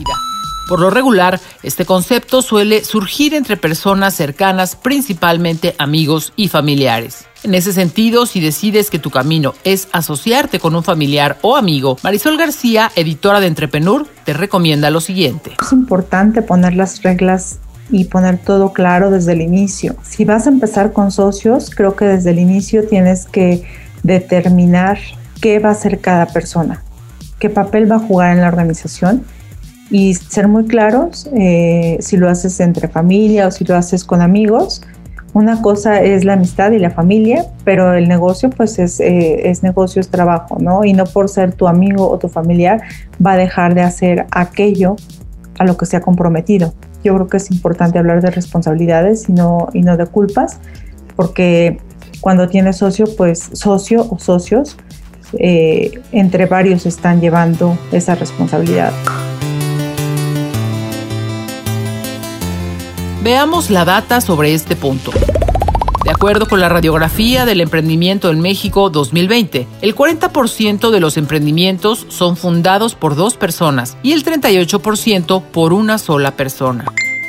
Por 0.67 0.81
lo 0.81 0.89
regular, 0.89 1.39
este 1.63 1.85
concepto 1.85 2.41
suele 2.41 2.83
surgir 2.83 3.33
entre 3.33 3.55
personas 3.55 4.13
cercanas, 4.13 4.75
principalmente 4.75 5.75
amigos 5.77 6.33
y 6.35 6.49
familiares. 6.49 7.25
En 7.43 7.55
ese 7.55 7.71
sentido, 7.71 8.25
si 8.25 8.41
decides 8.41 8.89
que 8.89 8.99
tu 8.99 9.09
camino 9.09 9.53
es 9.63 9.87
asociarte 9.93 10.59
con 10.59 10.75
un 10.75 10.83
familiar 10.83 11.37
o 11.41 11.55
amigo, 11.55 11.97
Marisol 12.03 12.37
García, 12.37 12.91
editora 12.97 13.39
de 13.39 13.47
Entrepreneur, 13.47 14.05
te 14.25 14.33
recomienda 14.33 14.89
lo 14.89 14.99
siguiente. 14.99 15.51
Es 15.61 15.71
importante 15.71 16.41
poner 16.41 16.75
las 16.75 17.01
reglas 17.01 17.59
y 17.89 18.05
poner 18.05 18.37
todo 18.37 18.73
claro 18.73 19.09
desde 19.09 19.31
el 19.31 19.41
inicio. 19.41 19.95
Si 20.03 20.25
vas 20.25 20.47
a 20.47 20.49
empezar 20.49 20.91
con 20.91 21.11
socios, 21.11 21.69
creo 21.73 21.95
que 21.95 22.03
desde 22.03 22.31
el 22.31 22.39
inicio 22.39 22.85
tienes 22.85 23.25
que 23.25 23.63
determinar 24.03 24.99
qué 25.39 25.59
va 25.59 25.69
a 25.69 25.71
hacer 25.71 26.01
cada 26.01 26.25
persona, 26.25 26.83
qué 27.39 27.49
papel 27.49 27.89
va 27.89 27.95
a 27.95 27.99
jugar 27.99 28.35
en 28.35 28.41
la 28.41 28.49
organización 28.49 29.23
y 29.89 30.13
ser 30.13 30.47
muy 30.47 30.65
claros 30.65 31.29
eh, 31.35 31.97
si 31.99 32.17
lo 32.17 32.29
haces 32.29 32.59
entre 32.59 32.87
familia 32.87 33.47
o 33.47 33.51
si 33.51 33.63
lo 33.63 33.75
haces 33.75 34.03
con 34.03 34.21
amigos. 34.21 34.81
Una 35.33 35.61
cosa 35.61 36.01
es 36.01 36.23
la 36.23 36.33
amistad 36.33 36.71
y 36.71 36.79
la 36.79 36.89
familia, 36.89 37.45
pero 37.63 37.93
el 37.93 38.07
negocio 38.07 38.49
pues 38.49 38.79
es, 38.79 38.99
eh, 38.99 39.49
es 39.49 39.61
negocio, 39.61 39.99
es 39.99 40.09
trabajo, 40.09 40.57
¿no? 40.59 40.83
Y 40.83 40.93
no 40.93 41.05
por 41.05 41.29
ser 41.29 41.53
tu 41.53 41.67
amigo 41.67 42.09
o 42.09 42.17
tu 42.17 42.27
familiar 42.27 42.81
va 43.23 43.33
a 43.33 43.37
dejar 43.37 43.75
de 43.75 43.81
hacer 43.81 44.25
aquello 44.31 44.95
a 45.59 45.63
lo 45.63 45.77
que 45.77 45.85
se 45.85 45.97
ha 45.97 46.01
comprometido. 46.01 46.73
Yo 47.03 47.13
creo 47.15 47.27
que 47.27 47.37
es 47.37 47.51
importante 47.51 47.99
hablar 47.99 48.21
de 48.21 48.31
responsabilidades 48.31 49.29
y 49.29 49.33
no, 49.33 49.69
y 49.73 49.81
no 49.81 49.95
de 49.95 50.07
culpas, 50.07 50.59
porque 51.15 51.79
cuando 52.19 52.49
tienes 52.49 52.77
socio, 52.77 53.05
pues 53.15 53.49
socio 53.53 54.07
o 54.09 54.17
socios, 54.17 54.77
eh, 55.37 56.01
entre 56.11 56.45
varios 56.45 56.85
están 56.85 57.21
llevando 57.21 57.77
esa 57.91 58.15
responsabilidad. 58.15 58.91
Veamos 63.27 63.69
la 63.69 63.83
data 63.83 64.21
sobre 64.21 64.53
este 64.53 64.77
punto. 64.77 65.11
De 66.05 66.11
acuerdo 66.11 66.47
con 66.47 66.61
la 66.61 66.69
radiografía 66.69 67.45
del 67.45 67.59
emprendimiento 67.59 68.31
en 68.31 68.39
México 68.39 68.89
2020, 68.89 69.67
el 69.81 69.93
40% 69.93 70.91
de 70.91 70.99
los 71.01 71.17
emprendimientos 71.17 72.05
son 72.07 72.37
fundados 72.37 72.95
por 72.95 73.17
dos 73.17 73.35
personas 73.35 73.97
y 74.01 74.13
el 74.13 74.23
38% 74.23 75.43
por 75.43 75.73
una 75.73 75.97
sola 75.97 76.37
persona. 76.37 76.85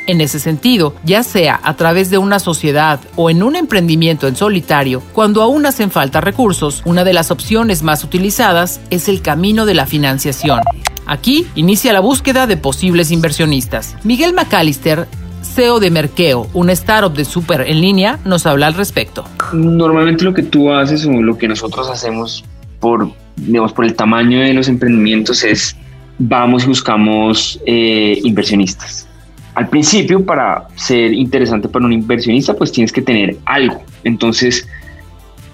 En 0.06 0.20
ese 0.20 0.38
sentido, 0.38 0.94
ya 1.02 1.24
sea 1.24 1.58
a 1.64 1.74
través 1.74 2.10
de 2.10 2.18
una 2.18 2.38
sociedad 2.38 3.00
o 3.16 3.28
en 3.28 3.42
un 3.42 3.56
emprendimiento 3.56 4.28
en 4.28 4.36
solitario, 4.36 5.02
cuando 5.12 5.42
aún 5.42 5.66
hacen 5.66 5.90
falta 5.90 6.20
recursos, 6.20 6.80
una 6.84 7.02
de 7.02 7.12
las 7.12 7.32
opciones 7.32 7.82
más 7.82 8.04
utilizadas 8.04 8.80
es 8.90 9.08
el 9.08 9.20
camino 9.20 9.66
de 9.66 9.74
la 9.74 9.84
financiación. 9.84 10.60
Aquí 11.08 11.46
inicia 11.54 11.94
la 11.94 12.00
búsqueda 12.00 12.46
de 12.46 12.58
posibles 12.58 13.10
inversionistas. 13.10 13.96
Miguel 14.04 14.34
McAllister 14.34 15.08
CEO 15.58 15.80
de 15.80 15.90
Merkeo, 15.90 16.46
una 16.54 16.70
startup 16.70 17.12
de 17.12 17.24
súper 17.24 17.62
en 17.62 17.80
línea, 17.80 18.20
nos 18.24 18.46
habla 18.46 18.68
al 18.68 18.74
respecto. 18.74 19.24
Normalmente 19.52 20.22
lo 20.22 20.32
que 20.32 20.44
tú 20.44 20.70
haces 20.70 21.04
o 21.04 21.10
lo 21.10 21.36
que 21.36 21.48
nosotros 21.48 21.90
hacemos 21.90 22.44
por, 22.78 23.10
digamos, 23.34 23.72
por 23.72 23.84
el 23.84 23.94
tamaño 23.94 24.38
de 24.38 24.54
los 24.54 24.68
emprendimientos 24.68 25.42
es 25.42 25.76
vamos 26.16 26.62
y 26.62 26.68
buscamos 26.68 27.60
eh, 27.66 28.20
inversionistas. 28.22 29.08
Al 29.56 29.68
principio, 29.68 30.24
para 30.24 30.68
ser 30.76 31.12
interesante 31.12 31.68
para 31.68 31.84
un 31.84 31.92
inversionista, 31.92 32.54
pues 32.54 32.70
tienes 32.70 32.92
que 32.92 33.02
tener 33.02 33.36
algo. 33.44 33.82
Entonces, 34.04 34.64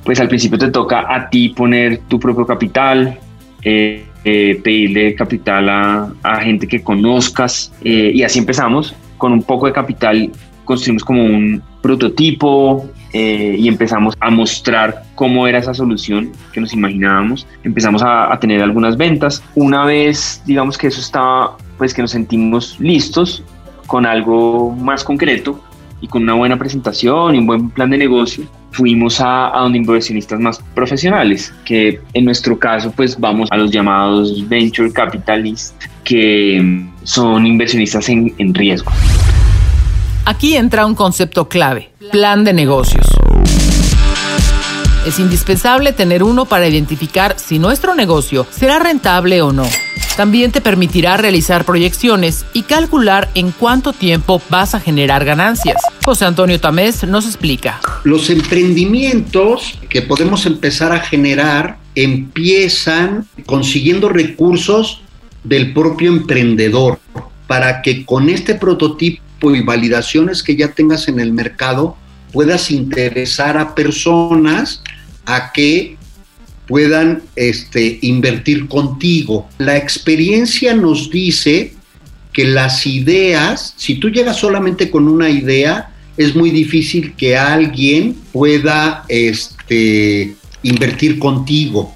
pues 0.05 0.21
al 0.21 0.29
principio 0.29 0.59
te 0.59 0.69
toca 0.69 1.07
a 1.09 1.31
ti 1.31 1.49
poner 1.49 2.01
tu 2.09 2.21
propio 2.21 2.45
capital, 2.45 3.19
eh, 3.63 4.05
eh, 4.27 4.61
pedirle 4.63 5.15
capital 5.15 5.67
a, 5.71 6.13
a, 6.23 6.41
gente 6.43 6.67
que 6.67 6.83
conozcas 6.83 7.73
y 7.83 8.23
así 8.23 8.39
empezamos 8.39 8.95
con 9.25 9.33
un 9.33 9.43
poco 9.43 9.65
de 9.65 9.73
capital 9.73 10.31
construimos 10.67 11.03
como 11.03 11.25
un 11.25 11.63
prototipo 11.81 12.85
eh, 13.15 13.57
y 13.59 13.69
empezamos 13.69 14.15
a 14.21 14.29
mostrar 14.29 15.03
cómo 15.15 15.49
era 15.49 15.61
esa 15.61 15.73
solución 15.73 16.31
que 16.53 16.61
nos 16.61 16.75
imaginábamos. 16.75 17.47
Empezamos 17.63 18.03
a, 18.05 18.39
tener 18.39 18.63
algunas 18.63 18.99
ventas. 18.99 19.43
Una 19.55 19.87
vez, 19.87 20.43
digamos 20.45 20.77
que 20.77 20.89
eso 20.89 21.01
estaba, 21.01 21.57
pues 21.79 21.95
que 21.95 22.03
nos 22.03 22.11
sentimos 22.11 22.79
listos 22.79 23.43
con 23.87 24.05
algo 24.05 24.73
más 24.73 25.03
concreto 25.03 25.59
y 26.03 26.07
con 26.07 26.25
una 26.25 26.35
buena 26.35 26.59
presentación 26.59 27.35
y 27.35 27.39
un 27.39 27.47
buen 27.47 27.71
plan 27.71 27.89
de 27.89 27.97
negocio, 27.97 28.45
fuimos 28.73 29.23
a, 29.23 29.57
a 29.57 29.63
donde 29.63 29.79
inversionistas 29.79 30.39
más 30.39 30.59
profesionales, 30.75 31.55
que 31.65 31.99
en 32.13 32.27
nuestro 32.27 32.59
caso 32.59 32.93
pues 32.95 33.19
vamos 33.19 33.49
a 33.51 33.57
los 33.57 33.71
llamados 33.71 34.47
venture 34.47 34.93
capitalists, 34.93 35.75
que 36.05 36.85
son 37.05 37.47
inversionistas 37.47 38.09
en, 38.09 38.35
en 38.39 38.55
riesgo. 38.55 38.93
Aquí 40.25 40.57
entra 40.57 40.87
un 40.87 40.95
concepto 40.95 41.49
clave, 41.49 41.91
plan 42.11 42.45
de 42.45 42.53
negocios. 42.53 43.07
Es 45.07 45.19
indispensable 45.19 45.93
tener 45.93 46.23
uno 46.23 46.47
para 46.47 46.67
identificar 46.67 47.39
si 47.39 47.59
nuestro 47.59 47.95
negocio 47.95 48.47
será 48.51 48.79
rentable 48.79 49.43
o 49.43 49.53
no. 49.53 49.69
También 50.17 50.51
te 50.53 50.61
permitirá 50.61 51.17
realizar 51.17 51.65
proyecciones 51.65 52.47
y 52.55 52.63
calcular 52.63 53.29
en 53.35 53.51
cuánto 53.51 53.93
tiempo 53.93 54.41
vas 54.49 54.75
a 54.75 54.81
generar 54.81 55.25
ganancias. 55.25 55.83
José 56.05 56.25
Antonio 56.25 56.61
Tamés 56.61 57.05
nos 57.05 57.27
explica. 57.27 57.81
Los 58.05 58.31
emprendimientos 58.31 59.79
que 59.91 60.03
podemos 60.03 60.47
empezar 60.47 60.93
a 60.93 61.01
generar 61.01 61.79
empiezan 61.97 63.27
consiguiendo 63.45 64.09
recursos 64.09 65.03
del 65.45 65.73
propio 65.73 66.11
emprendedor. 66.11 66.99
para 67.47 67.83
que 67.83 68.07
con 68.07 68.31
este 68.31 68.55
prototipo 68.55 69.55
y 69.55 69.61
validaciones 69.61 70.43
que 70.43 70.57
ya 70.57 70.73
tengas 70.73 71.09
en 71.09 71.21
el 71.21 71.31
mercado 71.35 71.95
puedas 72.33 72.71
interesar 72.71 73.59
a 73.59 73.75
personas 73.75 74.83
a 75.27 75.53
que 75.53 75.99
puedan 76.67 77.23
este, 77.37 77.99
invertir 78.01 78.67
contigo. 78.67 79.47
La 79.59 79.77
experiencia 79.77 80.75
nos 80.75 81.11
dice 81.11 81.75
que 82.33 82.45
las 82.45 82.87
ideas, 82.87 83.75
si 83.77 83.97
tú 83.97 84.09
llegas 84.09 84.39
solamente 84.39 84.91
con 84.91 85.07
una 85.07 85.29
idea, 85.29 85.91
es 86.17 86.35
muy 86.35 86.51
difícil 86.51 87.15
que 87.15 87.37
alguien 87.37 88.15
pueda 88.33 89.05
este, 89.09 90.35
invertir 90.63 91.19
contigo, 91.19 91.95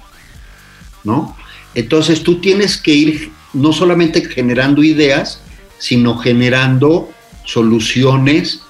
¿no? 1.03 1.35
Entonces 1.75 2.23
tú 2.23 2.39
tienes 2.39 2.77
que 2.77 2.93
ir 2.93 3.31
no 3.53 3.73
solamente 3.73 4.23
generando 4.25 4.83
ideas, 4.83 5.41
sino 5.77 6.17
generando 6.17 7.09
soluciones 7.45 8.61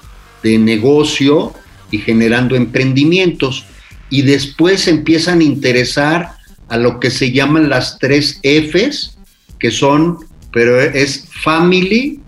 de 0.42 0.58
negocio 0.58 1.52
y 1.90 1.98
generando 1.98 2.56
emprendimientos. 2.56 3.66
Y 4.08 4.22
después 4.22 4.88
empiezan 4.88 5.40
a 5.40 5.44
interesar 5.44 6.32
a 6.68 6.76
lo 6.76 7.00
que 7.00 7.10
se 7.10 7.32
llaman 7.32 7.68
las 7.68 7.98
tres 7.98 8.40
Fs, 8.42 9.18
que 9.58 9.70
son, 9.70 10.18
pero 10.52 10.80
es 10.80 11.28
Family, 11.42 12.20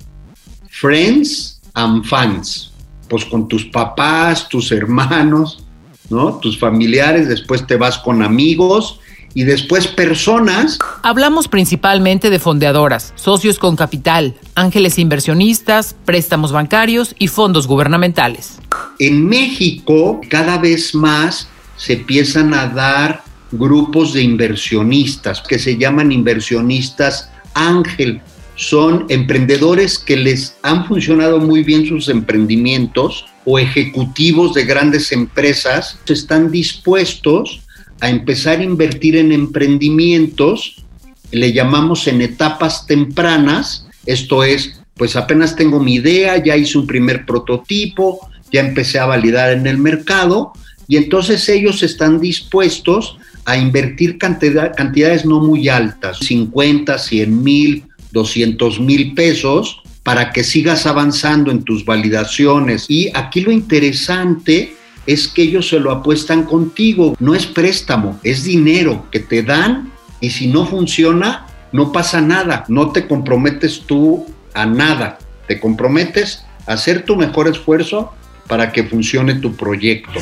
Friends 0.69 1.61
and 1.75 2.05
Fans. 2.05 2.73
Pues 3.09 3.25
con 3.25 3.49
tus 3.49 3.65
papás, 3.67 4.49
tus 4.49 4.73
hermanos, 4.73 5.65
¿no? 6.11 6.39
Tus 6.39 6.59
familiares, 6.59 7.29
después 7.29 7.67
te 7.67 7.77
vas 7.77 7.99
con 7.99 8.23
amigos 8.23 9.01
y 9.35 9.45
después 9.45 9.87
personas. 9.87 10.79
Hablamos 11.03 11.49
principalmente 11.49 12.31
de 12.31 12.39
fondeadoras, 12.39 13.13
socios 13.17 13.59
con 13.59 13.77
capital, 13.77 14.35
ángeles 14.55 14.99
inversionistas, 14.99 15.95
préstamos 16.05 16.53
bancarios 16.53 17.15
y 17.19 17.29
fondos 17.29 17.67
gubernamentales. 17.67 18.59
En 18.99 19.27
México, 19.27 20.21
cada 20.29 20.59
vez 20.59 20.95
más 20.95 21.49
se 21.77 21.95
empiezan 21.95 22.55
a 22.55 22.69
dar 22.69 23.23
grupos 23.51 24.13
de 24.13 24.23
inversionistas 24.23 25.43
que 25.43 25.59
se 25.59 25.77
llaman 25.77 26.13
inversionistas 26.13 27.31
ángel. 27.55 28.21
Son 28.55 29.07
emprendedores 29.09 29.99
que 29.99 30.17
les 30.17 30.57
han 30.63 30.87
funcionado 30.87 31.41
muy 31.41 31.63
bien 31.65 31.87
sus 31.87 32.09
emprendimientos 32.09 33.27
o 33.45 33.59
ejecutivos 33.59 34.55
de 34.55 34.65
grandes 34.65 35.11
empresas 35.11 35.99
están 36.07 36.51
dispuestos 36.51 37.62
a 38.03 38.11
empezar 38.11 38.59
a 38.59 38.65
invertir 38.65 39.17
en 39.17 39.31
emprendimientos, 39.31 40.85
le 41.31 41.53
llamamos 41.53 42.09
en 42.09 42.21
etapas 42.21 42.85
tempranas, 42.85 43.87
esto 44.07 44.43
es, 44.43 44.83
pues 44.95 45.15
apenas 45.15 45.55
tengo 45.55 45.79
mi 45.79 45.95
idea, 45.95 46.37
ya 46.43 46.57
hice 46.57 46.79
un 46.79 46.89
primer 46.89 47.25
prototipo, 47.25 48.29
ya 48.51 48.61
empecé 48.61 48.99
a 48.99 49.07
validar 49.07 49.53
en 49.53 49.69
el 49.69 49.79
mercado 49.79 50.53
y 50.89 50.97
entonces 50.97 51.49
ellos 51.49 51.85
están 51.85 52.19
dispuestos 52.19 53.19
a 53.45 53.57
invertir 53.57 54.19
cantidades 54.19 55.25
no 55.25 55.39
muy 55.39 55.69
altas, 55.69 56.19
50, 56.19 56.99
100 56.99 57.43
mil, 57.43 57.85
200 58.11 58.81
mil 58.81 59.15
pesos, 59.15 59.81
para 60.03 60.33
que 60.33 60.43
sigas 60.43 60.87
avanzando 60.87 61.53
en 61.53 61.63
tus 61.63 61.85
validaciones. 61.85 62.87
Y 62.89 63.11
aquí 63.15 63.43
lo 63.43 63.53
interesante 63.53 64.75
es 65.07 65.29
que 65.29 65.43
ellos 65.43 65.69
se 65.69 65.81
lo 65.81 65.91
apuestan 65.91 66.45
contigo. 66.45 67.15
No 67.19 67.35
es 67.35 67.47
préstamo, 67.47 68.19
es 68.23 68.45
dinero 68.45 69.07
que 69.11 69.21
te 69.21 69.43
dan 69.43 69.93
y 70.21 70.31
si 70.31 70.47
no 70.47 70.67
funciona, 70.67 71.47
no 71.73 71.93
pasa 71.93 72.21
nada. 72.21 72.65
No 72.69 72.91
te 72.93 73.07
comprometes 73.07 73.83
tú 73.87 74.27
a 74.55 74.67
nada. 74.67 75.19
Te 75.49 75.61
comprometes 75.61 76.45
a 76.67 76.75
hacer 76.75 77.05
tu 77.05 77.17
mejor 77.17 77.49
esfuerzo 77.49 78.13
para 78.47 78.73
que 78.73 78.85
funcione 78.85 79.35
tu 79.37 79.55
proyecto. 79.55 80.21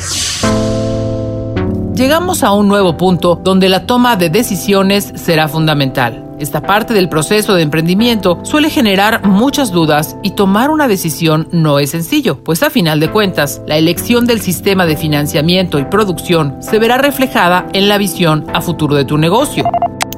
Llegamos 1.95 2.41
a 2.43 2.51
un 2.53 2.67
nuevo 2.67 2.97
punto 2.97 3.39
donde 3.43 3.69
la 3.69 3.85
toma 3.85 4.15
de 4.15 4.29
decisiones 4.29 5.11
será 5.15 5.47
fundamental. 5.47 6.30
Esta 6.41 6.63
parte 6.63 6.95
del 6.95 7.07
proceso 7.07 7.53
de 7.53 7.61
emprendimiento 7.61 8.39
suele 8.41 8.71
generar 8.71 9.27
muchas 9.27 9.71
dudas 9.71 10.17
y 10.23 10.31
tomar 10.31 10.71
una 10.71 10.87
decisión 10.87 11.47
no 11.51 11.77
es 11.77 11.91
sencillo, 11.91 12.43
pues 12.43 12.63
a 12.63 12.71
final 12.71 12.99
de 12.99 13.11
cuentas, 13.11 13.61
la 13.67 13.77
elección 13.77 14.25
del 14.25 14.41
sistema 14.41 14.87
de 14.87 14.97
financiamiento 14.97 15.77
y 15.77 15.85
producción 15.85 16.57
se 16.59 16.79
verá 16.79 16.97
reflejada 16.97 17.67
en 17.73 17.87
la 17.87 17.99
visión 17.99 18.43
a 18.55 18.61
futuro 18.61 18.95
de 18.95 19.05
tu 19.05 19.19
negocio. 19.19 19.65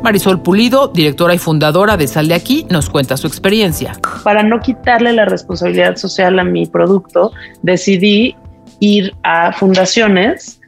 Marisol 0.01 0.41
Pulido, 0.41 0.87
directora 0.87 1.33
y 1.33 1.39
fundadora 1.39 1.97
de 1.97 2.07
Sal 2.07 2.29
de 2.29 2.35
Aquí, 2.35 2.65
nos 2.69 2.89
cuenta 2.89 3.17
su 3.17 3.27
experiencia. 3.27 3.91
Para 4.23 4.43
no 4.43 4.61
quitarle 4.61 5.11
la 5.11 5.25
responsabilidad 5.25 5.97
social 5.97 6.39
a 6.39 6.45
mi 6.45 6.67
producto, 6.67 7.33
decidí 7.63 8.37
ir 8.79 9.13
a 9.23 9.51
fundaciones 9.51 10.61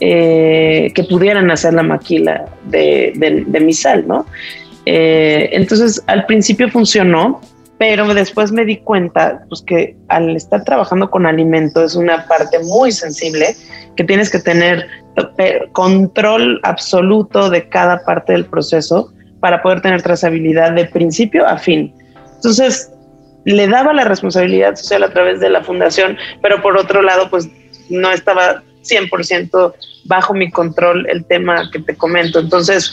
eh, 0.00 0.90
que 0.96 1.04
pudieran 1.04 1.48
hacer 1.52 1.74
la 1.74 1.84
maquila 1.84 2.46
de, 2.64 3.12
de 3.46 3.60
mi 3.60 3.72
sal, 3.72 4.04
¿no? 4.08 4.26
Eh, 4.86 5.50
entonces, 5.52 6.02
al 6.06 6.24
principio 6.26 6.70
funcionó, 6.70 7.40
pero 7.78 8.14
después 8.14 8.52
me 8.52 8.64
di 8.64 8.78
cuenta 8.78 9.44
pues, 9.48 9.62
que 9.62 9.96
al 10.08 10.34
estar 10.34 10.64
trabajando 10.64 11.10
con 11.10 11.26
alimento 11.26 11.84
es 11.84 11.94
una 11.94 12.26
parte 12.26 12.58
muy 12.60 12.92
sensible, 12.92 13.54
que 13.96 14.04
tienes 14.04 14.30
que 14.30 14.38
tener 14.38 14.86
eh, 15.38 15.60
control 15.72 16.60
absoluto 16.62 17.50
de 17.50 17.68
cada 17.68 18.04
parte 18.04 18.32
del 18.32 18.46
proceso 18.46 19.12
para 19.40 19.62
poder 19.62 19.82
tener 19.82 20.02
trazabilidad 20.02 20.72
de 20.72 20.86
principio 20.86 21.46
a 21.46 21.58
fin. 21.58 21.92
Entonces, 22.36 22.90
le 23.44 23.68
daba 23.68 23.92
la 23.92 24.04
responsabilidad 24.04 24.76
social 24.76 25.02
a 25.02 25.12
través 25.12 25.40
de 25.40 25.50
la 25.50 25.62
fundación, 25.62 26.16
pero 26.42 26.62
por 26.62 26.76
otro 26.76 27.02
lado, 27.02 27.28
pues 27.30 27.48
no 27.90 28.10
estaba 28.10 28.62
100% 28.82 29.74
bajo 30.04 30.34
mi 30.34 30.50
control 30.50 31.06
el 31.08 31.24
tema 31.24 31.70
que 31.70 31.80
te 31.80 31.96
comento. 31.96 32.40
Entonces, 32.40 32.92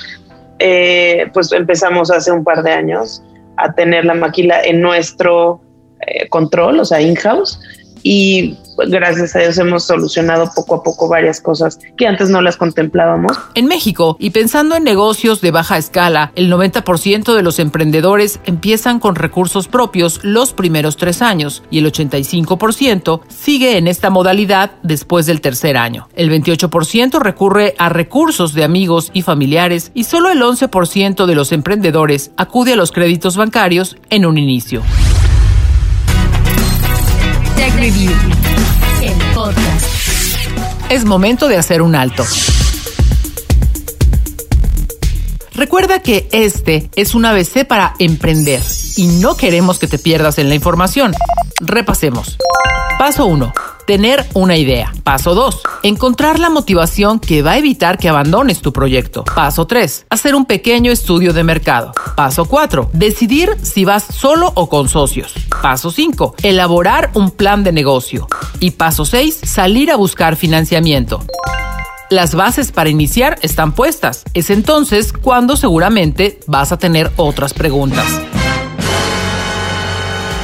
eh, 0.59 1.29
pues 1.33 1.51
empezamos 1.51 2.11
hace 2.11 2.31
un 2.31 2.43
par 2.43 2.63
de 2.63 2.71
años 2.71 3.23
a 3.57 3.73
tener 3.73 4.05
la 4.05 4.13
maquila 4.13 4.61
en 4.63 4.81
nuestro 4.81 5.61
eh, 6.07 6.27
control, 6.29 6.79
o 6.79 6.85
sea, 6.85 7.01
in-house, 7.01 7.59
y 8.03 8.57
gracias 8.77 9.35
a 9.35 9.39
Dios 9.39 9.57
hemos 9.57 9.85
solucionado 9.85 10.49
poco 10.53 10.75
a 10.75 10.83
poco 10.83 11.07
varias 11.07 11.39
cosas 11.41 11.79
que 11.97 12.07
antes 12.07 12.29
no 12.29 12.41
las 12.41 12.57
contemplábamos. 12.57 13.37
En 13.55 13.67
México, 13.67 14.17
y 14.19 14.31
pensando 14.31 14.75
en 14.75 14.83
negocios 14.83 15.41
de 15.41 15.51
baja 15.51 15.77
escala, 15.77 16.31
el 16.35 16.51
90% 16.51 17.33
de 17.33 17.43
los 17.43 17.59
emprendedores 17.59 18.39
empiezan 18.45 18.99
con 18.99 19.15
recursos 19.15 19.67
propios 19.67 20.19
los 20.23 20.53
primeros 20.53 20.97
tres 20.97 21.21
años 21.21 21.63
y 21.69 21.79
el 21.79 21.91
85% 21.91 23.21
sigue 23.29 23.77
en 23.77 23.87
esta 23.87 24.09
modalidad 24.09 24.71
después 24.83 25.25
del 25.25 25.41
tercer 25.41 25.77
año. 25.77 26.09
El 26.15 26.29
28% 26.29 27.19
recurre 27.19 27.75
a 27.77 27.89
recursos 27.89 28.53
de 28.53 28.63
amigos 28.63 29.11
y 29.13 29.21
familiares 29.21 29.91
y 29.93 30.03
solo 30.03 30.29
el 30.29 30.41
11% 30.41 31.25
de 31.25 31.35
los 31.35 31.51
emprendedores 31.51 32.31
acude 32.37 32.73
a 32.73 32.75
los 32.75 32.91
créditos 32.91 33.37
bancarios 33.37 33.97
en 34.09 34.25
un 34.25 34.37
inicio. 34.37 34.81
El 37.83 39.13
podcast. 39.35 39.85
Es 40.89 41.03
momento 41.03 41.49
de 41.49 41.57
hacer 41.57 41.81
un 41.81 41.95
alto. 41.95 42.23
Recuerda 45.53 45.99
que 45.99 46.29
este 46.31 46.89
es 46.95 47.13
un 47.13 47.25
ABC 47.25 47.67
para 47.67 47.93
emprender 47.99 48.61
y 48.95 49.07
no 49.07 49.35
queremos 49.35 49.79
que 49.79 49.87
te 49.87 49.99
pierdas 49.99 50.39
en 50.39 50.47
la 50.47 50.55
información. 50.55 51.13
Repasemos. 51.59 52.37
Paso 52.97 53.25
1 53.25 53.53
tener 53.85 54.25
una 54.33 54.57
idea. 54.57 54.93
Paso 55.03 55.35
2. 55.35 55.61
Encontrar 55.83 56.39
la 56.39 56.49
motivación 56.49 57.19
que 57.19 57.41
va 57.41 57.51
a 57.51 57.57
evitar 57.57 57.97
que 57.97 58.09
abandones 58.09 58.61
tu 58.61 58.73
proyecto. 58.73 59.23
Paso 59.23 59.67
3. 59.67 60.07
Hacer 60.09 60.35
un 60.35 60.45
pequeño 60.45 60.91
estudio 60.91 61.33
de 61.33 61.43
mercado. 61.43 61.93
Paso 62.15 62.45
4. 62.45 62.89
Decidir 62.93 63.57
si 63.61 63.85
vas 63.85 64.03
solo 64.03 64.51
o 64.55 64.69
con 64.69 64.89
socios. 64.89 65.33
Paso 65.61 65.91
5. 65.91 66.35
Elaborar 66.43 67.11
un 67.13 67.31
plan 67.31 67.63
de 67.63 67.71
negocio. 67.71 68.27
Y 68.59 68.71
paso 68.71 69.05
6. 69.05 69.41
Salir 69.43 69.91
a 69.91 69.95
buscar 69.95 70.35
financiamiento. 70.35 71.23
Las 72.09 72.35
bases 72.35 72.71
para 72.71 72.89
iniciar 72.89 73.39
están 73.41 73.73
puestas. 73.73 74.23
Es 74.33 74.49
entonces 74.49 75.13
cuando 75.13 75.57
seguramente 75.57 76.39
vas 76.45 76.71
a 76.71 76.77
tener 76.77 77.11
otras 77.15 77.53
preguntas. 77.53 78.05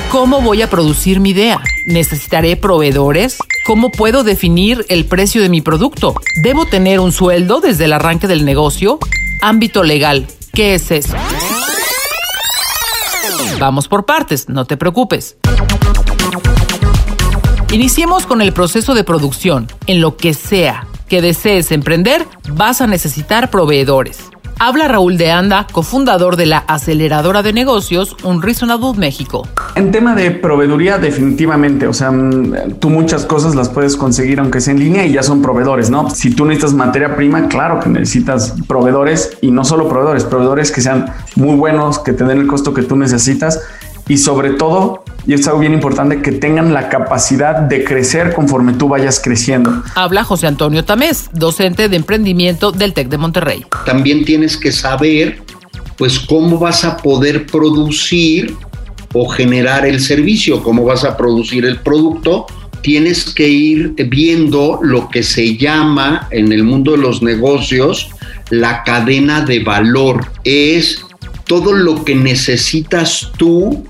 ¿Cómo 0.09 0.41
voy 0.41 0.63
a 0.63 0.69
producir 0.69 1.19
mi 1.19 1.29
idea? 1.29 1.61
¿Necesitaré 1.89 2.55
proveedores? 2.55 3.39
¿Cómo 3.65 3.89
puedo 3.89 4.23
definir 4.23 4.85
el 4.89 5.05
precio 5.05 5.41
de 5.41 5.49
mi 5.49 5.61
producto? 5.61 6.13
¿Debo 6.43 6.67
tener 6.67 6.99
un 6.99 7.11
sueldo 7.11 7.61
desde 7.61 7.85
el 7.85 7.93
arranque 7.93 8.27
del 8.27 8.45
negocio? 8.45 8.99
Ámbito 9.41 9.81
legal. 9.81 10.27
¿Qué 10.53 10.75
es 10.75 10.91
eso? 10.91 11.15
Vamos 13.59 13.87
por 13.87 14.05
partes, 14.05 14.49
no 14.49 14.65
te 14.65 14.77
preocupes. 14.77 15.37
Iniciemos 17.71 18.27
con 18.27 18.41
el 18.41 18.53
proceso 18.53 18.93
de 18.93 19.03
producción. 19.03 19.67
En 19.87 19.99
lo 19.99 20.15
que 20.15 20.35
sea 20.35 20.85
que 21.07 21.23
desees 21.23 21.71
emprender, 21.71 22.27
vas 22.51 22.81
a 22.81 22.87
necesitar 22.87 23.49
proveedores. 23.49 24.29
Habla 24.61 24.89
Raúl 24.89 25.17
de 25.17 25.31
Anda, 25.31 25.67
cofundador 25.71 26.35
de 26.35 26.45
la 26.45 26.57
aceleradora 26.57 27.41
de 27.43 27.53
negocios 27.53 28.17
Un 28.25 28.41
Reasonable 28.41 28.91
México. 28.97 29.47
En 29.75 29.89
tema 29.89 30.15
de 30.15 30.31
proveeduría, 30.31 30.97
definitivamente, 30.97 31.87
o 31.87 31.93
sea, 31.93 32.11
mm, 32.11 32.73
tú 32.77 32.89
muchas 32.89 33.25
cosas 33.25 33.55
las 33.55 33.69
puedes 33.69 33.95
conseguir 33.95 34.41
aunque 34.41 34.59
sea 34.59 34.73
en 34.73 34.81
línea 34.81 35.05
y 35.05 35.13
ya 35.13 35.23
son 35.23 35.41
proveedores, 35.41 35.89
¿no? 35.89 36.09
Si 36.09 36.31
tú 36.31 36.43
necesitas 36.43 36.73
materia 36.73 37.15
prima, 37.15 37.47
claro 37.47 37.79
que 37.79 37.87
necesitas 37.87 38.53
proveedores 38.67 39.37
y 39.39 39.49
no 39.49 39.63
solo 39.63 39.87
proveedores, 39.87 40.25
proveedores 40.25 40.73
que 40.73 40.81
sean 40.81 41.05
muy 41.37 41.55
buenos, 41.55 41.97
que 41.99 42.11
te 42.11 42.25
den 42.25 42.39
el 42.39 42.47
costo 42.47 42.73
que 42.73 42.81
tú 42.81 42.97
necesitas 42.97 43.61
y 44.09 44.17
sobre 44.17 44.49
todo, 44.51 45.05
y 45.25 45.33
es 45.33 45.47
algo 45.47 45.59
bien 45.59 45.73
importante, 45.73 46.21
que 46.21 46.33
tengan 46.33 46.73
la 46.73 46.89
capacidad 46.89 47.55
de 47.55 47.83
crecer 47.85 48.33
conforme 48.33 48.73
tú 48.73 48.89
vayas 48.89 49.21
creciendo. 49.23 49.83
Habla 49.95 50.23
José 50.23 50.47
Antonio 50.47 50.83
Tamés, 50.83 51.29
docente 51.31 51.87
de 51.87 51.95
emprendimiento 51.95 52.71
del 52.71 52.93
TEC 52.93 53.07
de 53.07 53.17
Monterrey. 53.17 53.65
También 53.85 54.25
tienes 54.25 54.57
que 54.57 54.71
saber, 54.71 55.43
pues, 55.95 56.19
cómo 56.19 56.57
vas 56.57 56.83
a 56.83 56.97
poder 56.97 57.45
producir 57.45 58.55
o 59.13 59.29
generar 59.29 59.85
el 59.85 60.01
servicio, 60.01 60.61
cómo 60.63 60.83
vas 60.83 61.03
a 61.03 61.15
producir 61.15 61.65
el 61.65 61.79
producto. 61.79 62.47
Tienes 62.81 63.25
que 63.25 63.47
ir 63.47 63.93
viendo 64.07 64.79
lo 64.81 65.09
que 65.09 65.21
se 65.21 65.55
llama 65.55 66.27
en 66.31 66.51
el 66.51 66.63
mundo 66.63 66.93
de 66.93 66.97
los 66.97 67.21
negocios 67.21 68.09
la 68.49 68.83
cadena 68.83 69.41
de 69.41 69.59
valor. 69.59 70.25
Es 70.43 71.05
todo 71.45 71.73
lo 71.73 72.03
que 72.05 72.15
necesitas 72.15 73.31
tú 73.37 73.85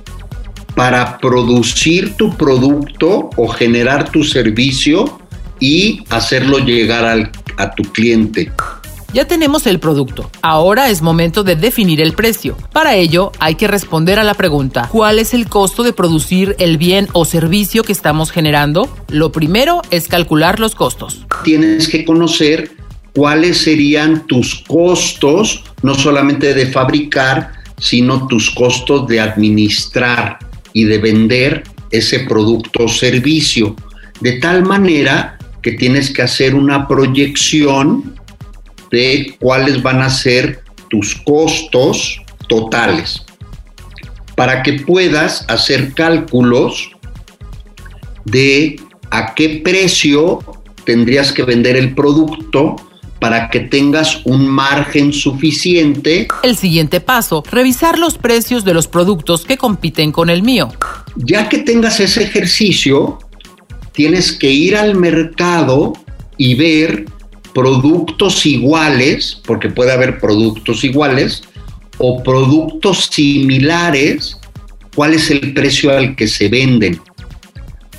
para 0.80 1.18
producir 1.18 2.16
tu 2.16 2.38
producto 2.38 3.30
o 3.36 3.50
generar 3.50 4.10
tu 4.10 4.24
servicio 4.24 5.20
y 5.60 6.06
hacerlo 6.10 6.60
llegar 6.60 7.04
al, 7.04 7.32
a 7.58 7.72
tu 7.72 7.84
cliente. 7.84 8.50
Ya 9.14 9.26
tenemos 9.26 9.68
el 9.68 9.82
producto. 9.82 10.32
Ahora 10.42 10.90
es 10.90 11.02
momento 11.02 11.44
de 11.44 11.58
definir 11.58 12.00
el 12.00 12.14
precio. 12.14 12.56
Para 12.72 12.96
ello, 12.96 13.34
hay 13.40 13.56
que 13.56 13.68
responder 13.68 14.20
a 14.20 14.24
la 14.24 14.36
pregunta, 14.36 14.88
¿cuál 14.90 15.20
es 15.20 15.34
el 15.34 15.50
costo 15.50 15.84
de 15.84 15.92
producir 15.92 16.56
el 16.60 16.78
bien 16.78 17.10
o 17.12 17.26
servicio 17.26 17.84
que 17.84 17.92
estamos 17.92 18.32
generando? 18.32 18.88
Lo 19.10 19.34
primero 19.34 19.82
es 19.92 20.08
calcular 20.08 20.62
los 20.62 20.76
costos. 20.76 21.26
Tienes 21.44 21.90
que 21.90 22.06
conocer 22.06 22.72
cuáles 23.14 23.58
serían 23.58 24.26
tus 24.28 24.64
costos, 24.66 25.62
no 25.84 25.94
solamente 25.94 26.54
de 26.54 26.68
fabricar, 26.68 27.52
sino 27.78 28.28
tus 28.28 28.50
costos 28.50 29.08
de 29.10 29.20
administrar 29.20 30.40
y 30.74 30.86
de 30.86 30.98
vender 30.98 31.64
ese 31.92 32.22
producto 32.22 32.86
o 32.86 32.88
servicio. 32.88 33.76
De 34.22 34.34
tal 34.34 34.64
manera 34.64 35.38
que 35.62 35.74
tienes 35.74 36.12
que 36.12 36.22
hacer 36.22 36.56
una 36.56 36.88
proyección 36.88 38.20
de 38.92 39.36
cuáles 39.40 39.82
van 39.82 40.02
a 40.02 40.10
ser 40.10 40.64
tus 40.90 41.16
costos 41.16 42.22
totales 42.48 43.24
para 44.36 44.64
que 44.64 44.74
puedas 44.74 45.46
hacer 45.50 45.94
cálculos 45.94 46.92
de 48.26 48.80
a 49.12 49.34
qué 49.36 49.62
precio 49.64 50.40
tendrías 50.86 51.32
que 51.32 51.44
vender 51.44 51.76
el 51.76 51.94
producto 51.94 52.78
para 53.20 53.50
que 53.50 53.60
tengas 53.60 54.22
un 54.26 54.48
margen 54.48 55.14
suficiente. 55.14 56.28
El 56.44 56.56
siguiente 56.56 57.02
paso, 57.02 57.44
revisar 57.52 58.00
los 58.00 58.18
precios 58.18 58.64
de 58.66 58.74
los 58.74 58.88
productos 58.88 59.46
que 59.46 59.58
compiten 59.58 60.12
con 60.12 60.30
el 60.30 60.42
mío. 60.42 60.70
Ya 61.16 61.50
que 61.50 61.60
tengas 61.60 62.00
ese 62.00 62.24
ejercicio, 62.24 63.20
tienes 63.92 64.32
que 64.32 64.50
ir 64.50 64.76
al 64.76 64.96
mercado 64.96 65.94
y 66.38 66.56
ver 66.56 67.06
productos 67.54 68.46
iguales, 68.46 69.42
porque 69.46 69.70
puede 69.70 69.92
haber 69.92 70.20
productos 70.20 70.84
iguales, 70.84 71.44
o 71.98 72.24
productos 72.24 73.10
similares, 73.12 74.38
cuál 74.96 75.14
es 75.14 75.30
el 75.30 75.54
precio 75.54 75.96
al 75.96 76.16
que 76.16 76.28
se 76.28 76.48
venden 76.48 77.00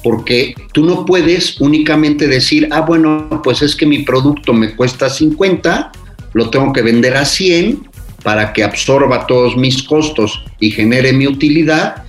porque 0.03 0.55
tú 0.73 0.85
no 0.85 1.05
puedes 1.05 1.61
únicamente 1.61 2.27
decir, 2.27 2.69
ah, 2.71 2.81
bueno, 2.81 3.41
pues 3.43 3.63
es 3.63 3.77
que 3.77 3.87
mi 3.87 4.01
producto 4.01 4.53
me 4.53 4.75
cuesta 4.75 5.11
50, 5.11 5.93
lo 6.33 6.51
tengo 6.51 6.73
que 6.73 6.83
vender 6.83 7.17
a 7.17 7.25
100 7.25 7.89
para 8.23 8.53
que 8.53 8.63
absorba 8.63 9.27
todos 9.27 9.57
mis 9.57 9.83
costos 9.83 10.43
y 10.59 10.71
genere 10.71 11.13
mi 11.13 11.27
utilidad 11.27 12.05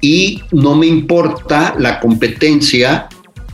y 0.00 0.42
no 0.50 0.74
me 0.74 0.86
importa 0.86 1.74
la 1.78 2.00
competencia 2.00 3.08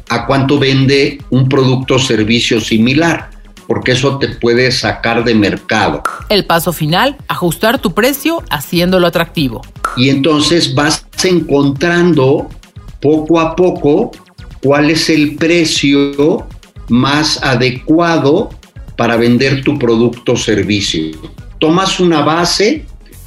a 0.08 0.26
cuánto 0.26 0.58
vende 0.58 1.18
un 1.30 1.48
producto 1.48 1.96
o 1.96 1.98
servicio 1.98 2.60
similar, 2.60 3.30
porque 3.66 3.92
eso 3.92 4.18
te 4.18 4.28
puede 4.28 4.70
sacar 4.70 5.24
de 5.24 5.34
mercado. 5.34 6.02
El 6.28 6.44
paso 6.44 6.72
final, 6.72 7.16
ajustar 7.26 7.80
tu 7.80 7.92
precio 7.92 8.42
haciéndolo 8.50 9.08
atractivo. 9.08 9.62
Y 9.96 10.10
entonces 10.10 10.74
vas 10.74 11.06
encontrando 11.24 12.48
poco 13.06 13.38
a 13.38 13.54
poco 13.54 14.10
cuál 14.60 14.90
es 14.90 15.08
el 15.10 15.36
precio 15.36 16.44
más 16.88 17.40
adecuado 17.40 18.50
para 18.96 19.16
vender 19.16 19.62
tu 19.62 19.78
producto 19.78 20.32
o 20.32 20.36
servicio. 20.36 21.12
Tomas 21.60 22.00
una 22.00 22.22
base 22.22 22.84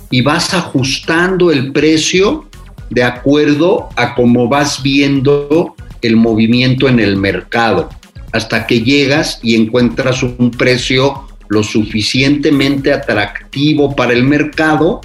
y 0.10 0.20
vas 0.20 0.54
ajustando 0.54 1.50
el 1.50 1.72
precio 1.72 2.50
de 2.90 3.04
acuerdo 3.04 3.88
a 3.96 4.16
cómo 4.16 4.50
vas 4.50 4.84
viendo 4.84 5.76
el 6.02 6.18
movimiento 6.18 6.90
en 6.90 7.00
el 7.00 7.16
mercado, 7.16 7.88
hasta 8.34 8.68
que 8.68 8.82
llegas 8.82 9.40
y 9.42 9.56
encuentras 9.56 10.24
un 10.24 10.52
precio 10.52 11.26
lo 11.48 11.64
suficientemente 11.64 12.92
atractivo 12.92 13.96
para 13.96 14.12
el 14.12 14.26
mercado 14.26 15.00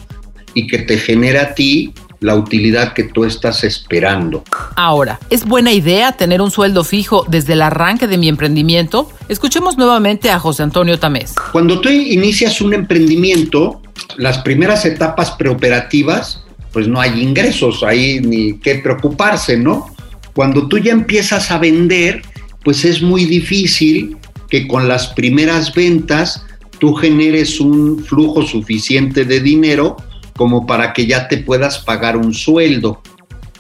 y 0.53 0.67
que 0.67 0.79
te 0.79 0.99
genera 0.99 1.43
a 1.43 1.55
ti 1.55 1.93
la 2.21 2.35
utilidad 2.35 2.93
que 2.93 3.05
tú 3.05 3.25
estás 3.25 3.65
esperando. 3.65 4.45
Ahora, 4.77 5.21
¿es 5.31 5.45
buena 5.45 5.73
idea 5.73 6.13
tener 6.13 6.41
un 6.41 6.51
sueldo 6.51 6.85
fijo 6.85 7.25
desde 7.29 7.55
el 7.55 7.63
arranque 7.63 8.07
de 8.07 8.19
mi 8.19 8.29
emprendimiento? 8.29 9.11
Escuchemos 9.29 9.77
nuevamente 9.77 10.31
a 10.31 10.39
José 10.39 10.63
Antonio 10.63 10.99
Tamés. 10.99 11.35
Cuando 11.53 11.81
tú 11.81 11.89
inicias 11.89 12.61
un 12.61 12.75
emprendimiento, 12.75 13.83
las 14.17 14.39
primeras 14.39 14.85
etapas 14.85 15.33
preoperativas, 15.33 16.43
pues 16.73 16.89
no 16.89 17.01
hay 17.01 17.23
ingresos, 17.23 17.83
hay 17.83 18.21
ni 18.21 18.59
que 18.59 18.77
preocuparse, 18.77 19.57
¿no? 19.57 19.95
Cuando 20.35 20.67
tú 20.67 20.79
ya 20.79 20.93
empiezas 20.93 21.51
a 21.51 21.59
vender, 21.59 22.23
pues 22.65 22.85
es 22.85 23.01
muy 23.01 23.25
difícil 23.25 24.17
que 24.51 24.67
con 24.67 24.89
las 24.89 25.09
primeras 25.09 25.73
ventas 25.73 26.45
tú 26.79 26.95
generes 26.95 27.61
un 27.61 28.05
flujo 28.05 28.43
suficiente 28.43 29.25
de 29.25 29.41
dinero 29.41 29.97
como 30.37 30.67
para 30.67 30.93
que 30.93 31.07
ya 31.07 31.29
te 31.29 31.39
puedas 31.39 31.79
pagar 31.79 32.17
un 32.17 32.35
sueldo. 32.35 33.03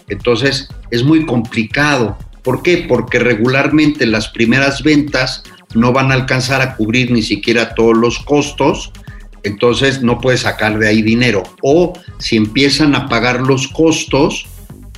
Entonces 0.09 0.69
es 0.91 1.03
muy 1.03 1.27
complicado. 1.27 2.19
¿Por 2.43 2.63
qué? 2.63 2.85
Porque 2.89 3.19
regularmente 3.19 4.07
las 4.07 4.29
primeras 4.29 4.83
ventas 4.83 5.43
no 5.75 5.93
van 5.93 6.11
a 6.11 6.15
alcanzar 6.15 6.61
a 6.61 6.77
cubrir 6.77 7.11
ni 7.11 7.23
siquiera 7.23 7.75
todos 7.75 7.97
los 7.97 8.19
costos, 8.21 8.93
entonces 9.43 10.03
no 10.03 10.21
puedes 10.21 10.41
sacar 10.41 10.79
de 10.79 10.89
ahí 10.89 11.03
dinero. 11.03 11.43
O 11.63 11.93
si 12.19 12.37
empiezan 12.37 12.95
a 12.95 13.09
pagar 13.09 13.41
los 13.41 13.69
costos, 13.69 14.47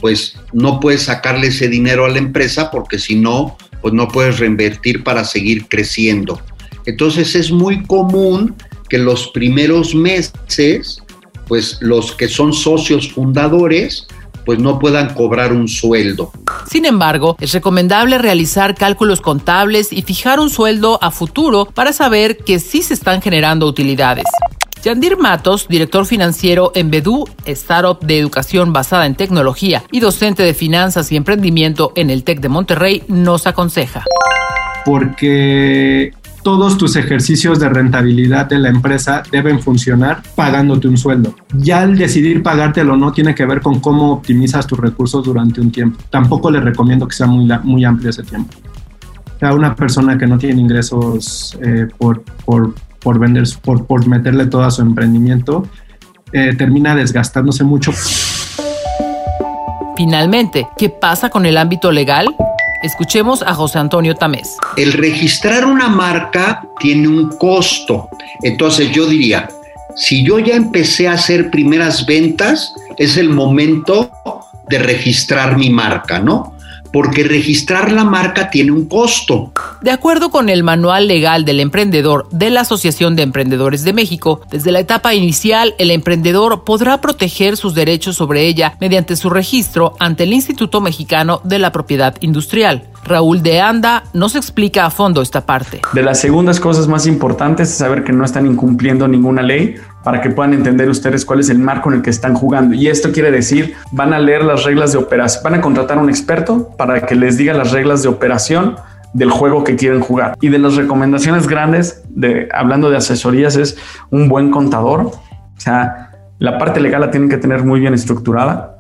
pues 0.01 0.39
no 0.53 0.81
puedes 0.81 1.03
sacarle 1.03 1.49
ese 1.49 1.69
dinero 1.69 2.05
a 2.05 2.09
la 2.09 2.19
empresa 2.19 2.71
porque 2.71 2.99
si 2.99 3.17
no, 3.17 3.57
pues 3.81 3.95
no 3.95 4.09
puedes 4.09 4.39
reinvertir 4.39 5.03
para 5.03 5.25
seguir 5.25 5.67
creciendo. 5.69 6.41
Entonces 6.85 7.35
es 7.35 7.51
muy 7.51 7.83
común 7.85 8.55
que 8.89 8.99
los 8.99 9.29
primeros 9.29 9.95
meses 9.95 11.03
pues 11.47 11.79
los 11.81 12.13
que 12.13 12.29
son 12.29 12.53
socios 12.53 13.13
fundadores 13.13 14.07
pues 14.47 14.61
no 14.61 14.79
puedan 14.79 15.13
cobrar 15.13 15.53
un 15.53 15.67
sueldo. 15.67 16.31
Sin 16.71 16.87
embargo, 16.87 17.37
es 17.41 17.53
recomendable 17.53 18.17
realizar 18.17 18.77
cálculos 18.77 19.21
contables 19.21 19.93
y 19.93 20.03
fijar 20.03 20.39
un 20.39 20.51
sueldo 20.51 21.01
a 21.03 21.11
futuro 21.11 21.67
para 21.67 21.93
saber 21.93 22.39
que 22.39 22.61
sí 22.61 22.81
se 22.83 22.95
están 22.95 23.21
generando 23.21 23.67
utilidades. 23.67 24.27
Yandir 24.85 25.17
Matos, 25.17 25.67
director 25.69 26.07
financiero 26.07 26.71
en 26.77 26.93
Bedú, 26.93 27.29
startup 27.45 27.99
de 28.07 28.21
educación 28.21 28.73
basada 28.73 29.07
en 29.07 29.17
tecnología 29.17 29.83
y 29.91 29.99
docente 29.99 30.45
de 30.45 30.55
finanzas 30.55 31.11
y 31.11 31.17
emprendimiento 31.17 31.93
en 31.97 32.09
el 32.09 32.23
TEC 32.23 32.41
de 32.41 32.49
Monterrey, 32.49 33.03
nos 33.09 33.49
aconseja. 33.49 34.05
Porque 34.85 36.13
todos 36.47 36.79
tus 36.79 36.95
ejercicios 36.95 37.59
de 37.59 37.69
rentabilidad 37.69 38.47
de 38.47 38.61
la 38.61 38.69
empresa 38.69 39.25
deben 39.33 39.59
funcionar 39.59 40.23
pagándote 40.37 40.87
un 40.87 40.97
sueldo. 40.97 41.35
Ya 41.53 41.83
el 41.83 41.99
decidir 41.99 42.41
pagártelo 42.41 42.93
o 42.93 42.97
no 42.97 43.13
tiene 43.13 43.35
que 43.35 43.45
ver 43.45 43.61
con 43.61 43.81
cómo 43.81 44.13
optimizas 44.13 44.65
tus 44.65 44.79
recursos 44.79 45.25
durante 45.25 45.61
un 45.61 45.73
tiempo. 45.73 45.99
Tampoco 46.09 46.49
le 46.53 46.61
recomiendo 46.61 47.09
que 47.09 47.17
sea 47.17 47.27
muy, 47.27 47.53
muy 47.65 47.85
amplio 47.85 48.11
ese 48.11 48.23
tiempo. 48.23 48.55
Sea, 49.41 49.55
una 49.55 49.75
persona 49.75 50.17
que 50.17 50.29
no 50.29 50.39
tiene 50.39 50.61
ingresos 50.61 51.59
eh, 51.61 51.89
por, 51.99 52.23
por, 52.45 52.77
por, 53.01 53.19
vender, 53.19 53.43
por, 53.61 53.85
por 53.85 54.07
meterle 54.07 54.47
todo 54.47 54.63
a 54.63 54.71
su 54.71 54.83
emprendimiento, 54.83 55.67
eh, 56.31 56.55
termina 56.57 56.95
desgastándose 56.95 57.65
mucho. 57.65 57.91
Finalmente, 59.97 60.69
¿qué 60.79 60.91
pasa 60.91 61.29
con 61.29 61.45
el 61.45 61.57
ámbito 61.57 61.91
legal? 61.91 62.29
Escuchemos 62.83 63.43
a 63.43 63.55
José 63.55 63.79
Antonio 63.79 64.15
Tamés. 64.15 64.57
El 64.77 64.93
registrar 64.93 65.65
una 65.65 65.89
marca 65.89 66.67
tiene 66.79 67.09
un 67.09 67.37
costo. 67.37 68.09
Entonces 68.43 68.91
yo 68.93 69.07
diría, 69.07 69.49
Si 69.95 70.23
yo 70.23 70.39
ya 70.39 70.57
empecé 70.57 71.09
a 71.09 71.15
hacer 71.15 71.51
primeras 71.51 72.05
ventas, 72.05 72.75
es 72.99 73.17
el 73.17 73.31
momento 73.31 74.11
de 74.69 74.79
registrar 74.79 75.57
mi 75.57 75.71
marca, 75.71 76.19
¿no? 76.19 76.56
Porque 76.93 77.25
registrar 77.25 77.93
la 77.93 78.05
marca 78.05 78.51
tiene 78.51 78.73
un 78.73 78.87
costo. 78.87 79.53
De 79.81 79.91
acuerdo 79.91 80.31
con 80.31 80.49
el 80.49 80.63
Manual 80.63 81.09
Legal 81.09 81.45
del 81.45 81.61
Emprendedor 81.61 82.29
de 82.31 82.51
la 82.51 82.63
Asociación 82.63 83.17
de 83.17 83.23
Emprendedores 83.23 83.85
de 83.85 83.93
México, 83.93 84.41
desde 84.51 84.73
la 84.73 84.81
etapa 84.81 85.15
inicial 85.15 85.75
el 85.79 85.91
emprendedor 85.91 86.65
podrá 86.65 87.01
proteger 87.01 87.57
sus 87.57 87.75
derechos 87.75 88.17
sobre 88.17 88.47
ella 88.47 88.77
mediante 88.81 89.17
su 89.17 89.31
registro 89.31 89.95
ante 89.99 90.25
el 90.25 90.33
Instituto 90.33 90.81
Mexicano 90.81 91.41
de 91.45 91.59
la 91.59 91.73
Propiedad 91.73 92.17
Industrial. 92.21 92.89
Raúl 93.05 93.43
de 93.43 93.61
Anda 93.61 94.05
nos 94.13 94.35
explica 94.35 94.85
a 94.85 94.91
fondo 94.91 95.23
esta 95.23 95.47
parte. 95.47 95.81
De 95.93 96.03
las 96.03 96.21
segundas 96.21 96.59
cosas 96.59 96.89
más 96.89 97.07
importantes 97.07 97.71
es 97.71 97.77
saber 97.77 98.03
que 98.03 98.13
no 98.13 98.25
están 98.25 98.47
incumpliendo 98.47 99.07
ninguna 99.07 99.43
ley 99.43 99.77
para 100.07 100.21
que 100.21 100.31
puedan 100.31 100.55
entender 100.55 100.89
ustedes 100.89 101.25
cuál 101.25 101.41
es 101.41 101.51
el 101.51 101.59
marco 101.59 101.91
en 101.91 101.97
el 101.97 102.03
que 102.03 102.11
están 102.11 102.35
jugando. 102.35 102.77
Y 102.77 102.87
esto 102.87 103.11
quiere 103.11 103.33
decir, 103.33 103.75
van 103.91 104.13
a 104.13 104.21
leer 104.21 104.45
las 104.45 104.63
reglas 104.63 104.93
de 104.93 104.99
operación, 104.99 105.43
van 105.43 105.55
a 105.55 105.61
contratar 105.61 105.99
a 105.99 106.01
un 106.01 106.09
experto 106.09 106.71
para 106.79 107.01
que 107.07 107.17
les 107.17 107.37
diga 107.37 107.53
las 107.55 107.73
reglas 107.73 108.05
de 108.05 108.09
operación 108.09 108.77
del 109.15 109.33
juego 109.33 109.65
que 109.65 109.75
quieren 109.75 109.99
jugar. 109.99 110.37
Y 110.41 110.49
de 110.49 110.61
las 110.61 110.77
recomendaciones 110.77 111.49
grandes, 111.49 112.05
de, 112.09 112.49
hablando 112.55 112.89
de 112.89 112.99
asesorías, 112.99 113.57
es 113.57 113.79
un 114.11 114.29
buen 114.29 114.53
contador. 114.53 115.01
O 115.01 115.13
sea, 115.57 116.13
la 116.39 116.57
parte 116.57 116.79
legal 116.79 117.01
la 117.01 117.11
tienen 117.11 117.29
que 117.29 117.39
tener 117.39 117.65
muy 117.65 117.81
bien 117.81 117.93
estructurada 117.93 118.77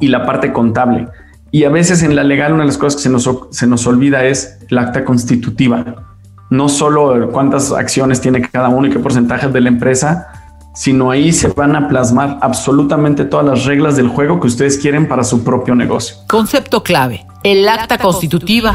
y 0.00 0.08
la 0.08 0.26
parte 0.26 0.52
contable. 0.52 1.08
Y 1.50 1.64
a 1.64 1.70
veces 1.70 2.02
en 2.02 2.14
la 2.14 2.24
legal 2.24 2.52
una 2.52 2.64
de 2.64 2.66
las 2.66 2.76
cosas 2.76 2.96
que 2.96 3.04
se 3.04 3.08
nos, 3.08 3.26
se 3.52 3.66
nos 3.66 3.86
olvida 3.86 4.22
es 4.26 4.58
el 4.68 4.76
acta 4.76 5.02
constitutiva 5.02 6.05
no 6.50 6.68
solo 6.68 7.30
cuántas 7.30 7.72
acciones 7.72 8.20
tiene 8.20 8.42
cada 8.42 8.68
uno 8.68 8.86
y 8.86 8.90
qué 8.90 8.98
porcentaje 8.98 9.48
de 9.48 9.60
la 9.60 9.68
empresa, 9.68 10.28
sino 10.74 11.10
ahí 11.10 11.32
se 11.32 11.48
van 11.48 11.74
a 11.74 11.88
plasmar 11.88 12.38
absolutamente 12.42 13.24
todas 13.24 13.46
las 13.46 13.64
reglas 13.64 13.96
del 13.96 14.08
juego 14.08 14.38
que 14.40 14.46
ustedes 14.46 14.76
quieren 14.76 15.08
para 15.08 15.24
su 15.24 15.42
propio 15.42 15.74
negocio. 15.74 16.16
Concepto 16.28 16.82
clave, 16.82 17.26
el 17.42 17.68
acta 17.68 17.98
constitutiva. 17.98 18.74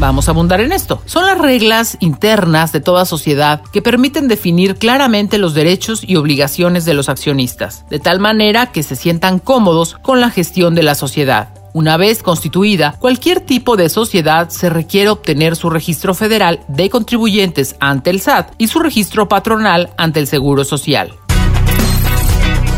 Vamos 0.00 0.28
a 0.28 0.30
abundar 0.30 0.60
en 0.60 0.70
esto. 0.70 1.02
Son 1.06 1.26
las 1.26 1.38
reglas 1.38 1.96
internas 2.00 2.70
de 2.70 2.80
toda 2.80 3.04
sociedad 3.04 3.62
que 3.72 3.82
permiten 3.82 4.28
definir 4.28 4.76
claramente 4.76 5.38
los 5.38 5.54
derechos 5.54 6.02
y 6.06 6.14
obligaciones 6.14 6.84
de 6.84 6.94
los 6.94 7.08
accionistas, 7.08 7.84
de 7.90 7.98
tal 7.98 8.20
manera 8.20 8.66
que 8.66 8.84
se 8.84 8.94
sientan 8.94 9.40
cómodos 9.40 9.96
con 10.02 10.20
la 10.20 10.30
gestión 10.30 10.76
de 10.76 10.84
la 10.84 10.94
sociedad. 10.94 11.57
Una 11.78 11.96
vez 11.96 12.24
constituida, 12.24 12.96
cualquier 12.98 13.38
tipo 13.40 13.76
de 13.76 13.88
sociedad 13.88 14.48
se 14.48 14.68
requiere 14.68 15.10
obtener 15.10 15.54
su 15.54 15.70
registro 15.70 16.12
federal 16.12 16.58
de 16.66 16.90
contribuyentes 16.90 17.76
ante 17.78 18.10
el 18.10 18.20
SAT 18.20 18.50
y 18.58 18.66
su 18.66 18.80
registro 18.80 19.28
patronal 19.28 19.90
ante 19.96 20.18
el 20.18 20.26
Seguro 20.26 20.64
Social. 20.64 21.14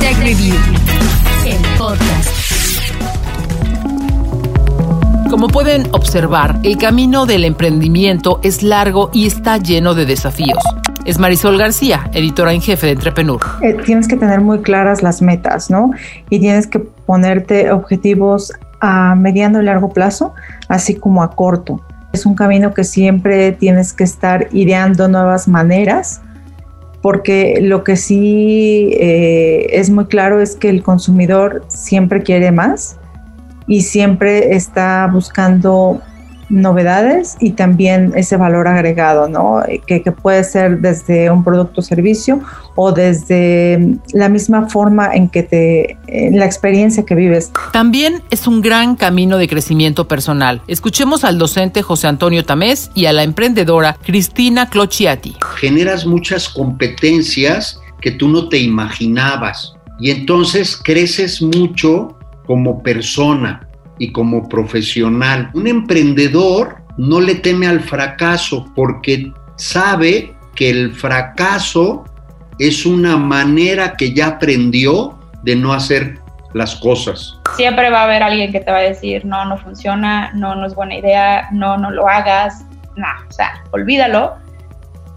Tech 0.01 0.19
Review, 0.19 0.55
el 1.47 1.79
podcast. 1.79 2.29
Como 5.31 5.49
pueden 5.49 5.89
observar, 5.93 6.59
el 6.63 6.77
camino 6.77 7.25
del 7.25 7.47
emprendimiento 7.47 8.39
es 8.43 8.63
largo 8.63 9.09
y 9.15 9.27
está 9.27 9.57
lleno 9.57 9.95
de 9.95 10.05
desafíos. 10.05 10.63
Es 11.07 11.19
Marisol 11.19 11.57
García, 11.57 12.11
editora 12.13 12.53
en 12.53 12.61
jefe 12.61 12.89
de 12.89 12.93
Entrepreneur. 12.93 13.41
Eh, 13.63 13.79
tienes 13.87 14.07
que 14.07 14.17
tener 14.17 14.43
muy 14.43 14.59
claras 14.59 15.03
las 15.03 15.23
metas, 15.23 15.71
¿no? 15.71 15.93
Y 16.29 16.39
tienes 16.39 16.67
que 16.67 16.81
ponerte 16.81 17.73
objetivos 17.73 18.53
a 18.81 19.15
mediano 19.15 19.61
y 19.61 19.65
largo 19.65 19.91
plazo, 19.91 20.35
así 20.69 20.95
como 20.95 21.23
a 21.23 21.31
corto. 21.33 21.81
Es 22.13 22.27
un 22.27 22.35
camino 22.35 22.75
que 22.75 22.85
siempre 22.85 23.53
tienes 23.53 23.93
que 23.93 24.05
estar 24.05 24.49
ideando 24.53 25.09
nuevas 25.09 25.47
maneras, 25.47 26.21
porque 27.03 27.61
lo 27.63 27.85
que 27.85 27.97
sí 27.97 28.91
eh, 28.95 29.69
es 29.71 29.91
muy 29.91 30.07
claro 30.07 30.41
es 30.41 30.57
que 30.57 30.69
el 30.69 30.83
consumidor 30.83 31.65
siempre 31.69 32.23
quiere 32.23 32.53
más 32.53 32.99
y 33.67 33.83
siempre 33.83 34.55
está 34.55 35.09
buscando 35.11 36.03
novedades 36.51 37.37
y 37.41 37.53
también 37.53 38.13
ese 38.17 38.37
valor 38.37 38.69
agregado, 38.69 39.29
¿no? 39.29 39.63
Que, 39.87 40.01
puede 40.11 40.43
ser 40.45 40.81
desde 40.81 41.31
un 41.31 41.45
producto 41.45 41.81
o 41.81 41.85
servicio 41.85 42.41
o 42.75 42.93
desde 42.93 43.97
la 44.13 44.29
misma 44.29 44.69
forma 44.69 45.15
en 45.15 45.29
que 45.29 45.45
te, 45.45 45.99
la 46.33 46.45
experiencia 46.45 47.05
que 47.05 47.15
vives. 47.15 47.53
También 47.73 48.23
es 48.31 48.47
un 48.47 48.61
gran 48.61 48.97
camino 48.97 49.39
de 49.39 49.49
crecimiento 49.49 50.09
personal. 50.09 50.63
Escuchemos 50.67 51.25
al 51.25 51.39
docente 51.39 51.83
José 51.83 52.09
Antonio 52.09 52.45
Tamés 52.45 52.91
y 52.95 53.07
a 53.07 53.13
la 53.13 53.23
emprendedora 53.23 53.97
Cristina 54.05 54.69
Clociati. 54.69 55.37
Generas 55.57 56.05
muchas 56.05 56.49
competencias 56.49 57.81
que 58.01 58.11
tú 58.11 58.29
no 58.29 58.49
te 58.49 58.59
imaginabas 58.59 59.75
y 60.01 60.11
entonces 60.11 60.77
creces 60.77 61.41
mucho 61.41 62.17
como 62.47 62.83
persona 62.83 63.70
y 64.01 64.11
como 64.11 64.49
profesional. 64.49 65.51
Un 65.55 65.69
emprendedor 65.69 66.79
no 66.97 67.21
le 67.21 67.37
teme 67.37 67.69
al 67.69 67.81
fracaso 67.81 68.67
porque 68.75 69.33
sabe 69.57 70.35
que 70.57 70.71
el 70.71 70.95
fracaso 70.95 72.05
es 72.59 72.85
una 72.87 73.17
manera 73.17 73.95
que 73.97 74.13
ya 74.13 74.29
aprendió 74.29 75.19
de 75.43 75.55
no 75.55 75.73
hacer 75.73 76.19
las 76.55 76.75
cosas. 76.77 77.39
Siempre 77.57 77.91
va 77.91 78.01
a 78.01 78.05
haber 78.05 78.23
alguien 78.23 78.51
que 78.51 78.61
te 78.61 78.73
va 78.73 78.79
a 78.79 78.83
decir, 78.83 79.25
no, 79.25 79.45
no 79.45 79.59
funciona, 79.59 80.33
no, 80.35 80.55
no 80.57 80.67
es 80.67 80.75
buena 80.75 80.97
idea, 80.97 81.49
no, 81.53 81.77
no 81.77 81.91
lo 81.91 82.09
hagas, 82.09 82.65
no, 82.97 83.07
o 83.29 83.33
sea, 83.33 83.63
olvídalo. 83.71 84.37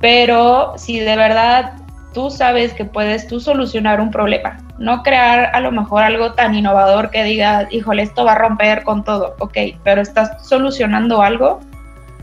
Pero 0.02 0.74
si 0.76 1.00
de 1.00 1.16
verdad 1.16 1.74
tú 2.14 2.30
sabes 2.30 2.74
que 2.74 2.86
puedes 2.86 3.28
tú 3.28 3.40
solucionar 3.40 4.00
un 4.00 4.12
problema, 4.12 4.58
no 4.78 5.04
crear 5.04 5.50
a 5.54 5.60
lo 5.60 5.72
mejor 5.72 6.04
algo 6.04 6.34
tan 6.34 6.56
innovador 6.56 7.10
que 7.10 7.24
diga, 7.24 7.68
híjole, 7.72 8.04
esto 8.04 8.24
va 8.26 8.34
a 8.34 8.38
romper 8.38 8.84
con 8.84 9.04
todo, 9.04 9.36
ok, 9.40 9.58
pero 9.84 10.02
estás 10.02 10.48
solucionando 10.48 11.22
algo, 11.22 11.60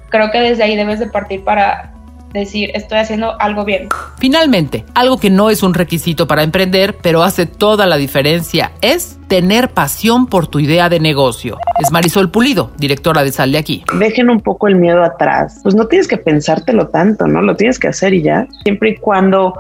creo 0.09 0.31
que 0.31 0.41
desde 0.41 0.63
ahí 0.63 0.77
debes 0.77 1.01
de 1.01 1.09
partir 1.09 1.45
para 1.45 1.93
decir, 2.33 2.71
estoy 2.75 2.99
haciendo 2.99 3.41
algo 3.41 3.65
bien. 3.65 3.89
Finalmente, 4.19 4.85
algo 4.95 5.19
que 5.19 5.31
no 5.31 5.51
es 5.51 5.63
un 5.63 5.75
requisito 5.75 6.27
para 6.27 6.43
emprender, 6.43 6.97
pero 7.03 7.23
hace 7.23 7.47
toda 7.47 7.87
la 7.87 7.97
diferencia, 7.97 8.73
es 8.81 9.19
tener 9.29 9.71
pasión 9.71 10.27
por 10.27 10.47
tu 10.47 10.59
idea 10.59 10.89
de 10.89 11.01
negocio. 11.01 11.59
Es 11.79 11.91
Marisol 11.93 12.31
Pulido, 12.31 12.73
directora 12.77 13.23
de 13.23 13.33
Sal 13.33 13.53
de 13.53 13.59
Aquí. 13.59 13.85
Dejen 13.99 14.31
un 14.31 14.41
poco 14.41 14.69
el 14.69 14.77
miedo 14.77 15.03
atrás. 15.03 15.61
Pues 15.63 15.75
no 15.75 15.87
tienes 15.87 16.09
que 16.09 16.17
pensártelo 16.17 16.89
tanto, 16.89 17.27
¿no? 17.27 17.41
Lo 17.43 17.57
tienes 17.57 17.79
que 17.79 17.89
hacer 17.89 18.13
y 18.15 18.23
ya. 18.23 18.47
Siempre 18.65 18.91
y 18.91 18.97
cuando 18.97 19.55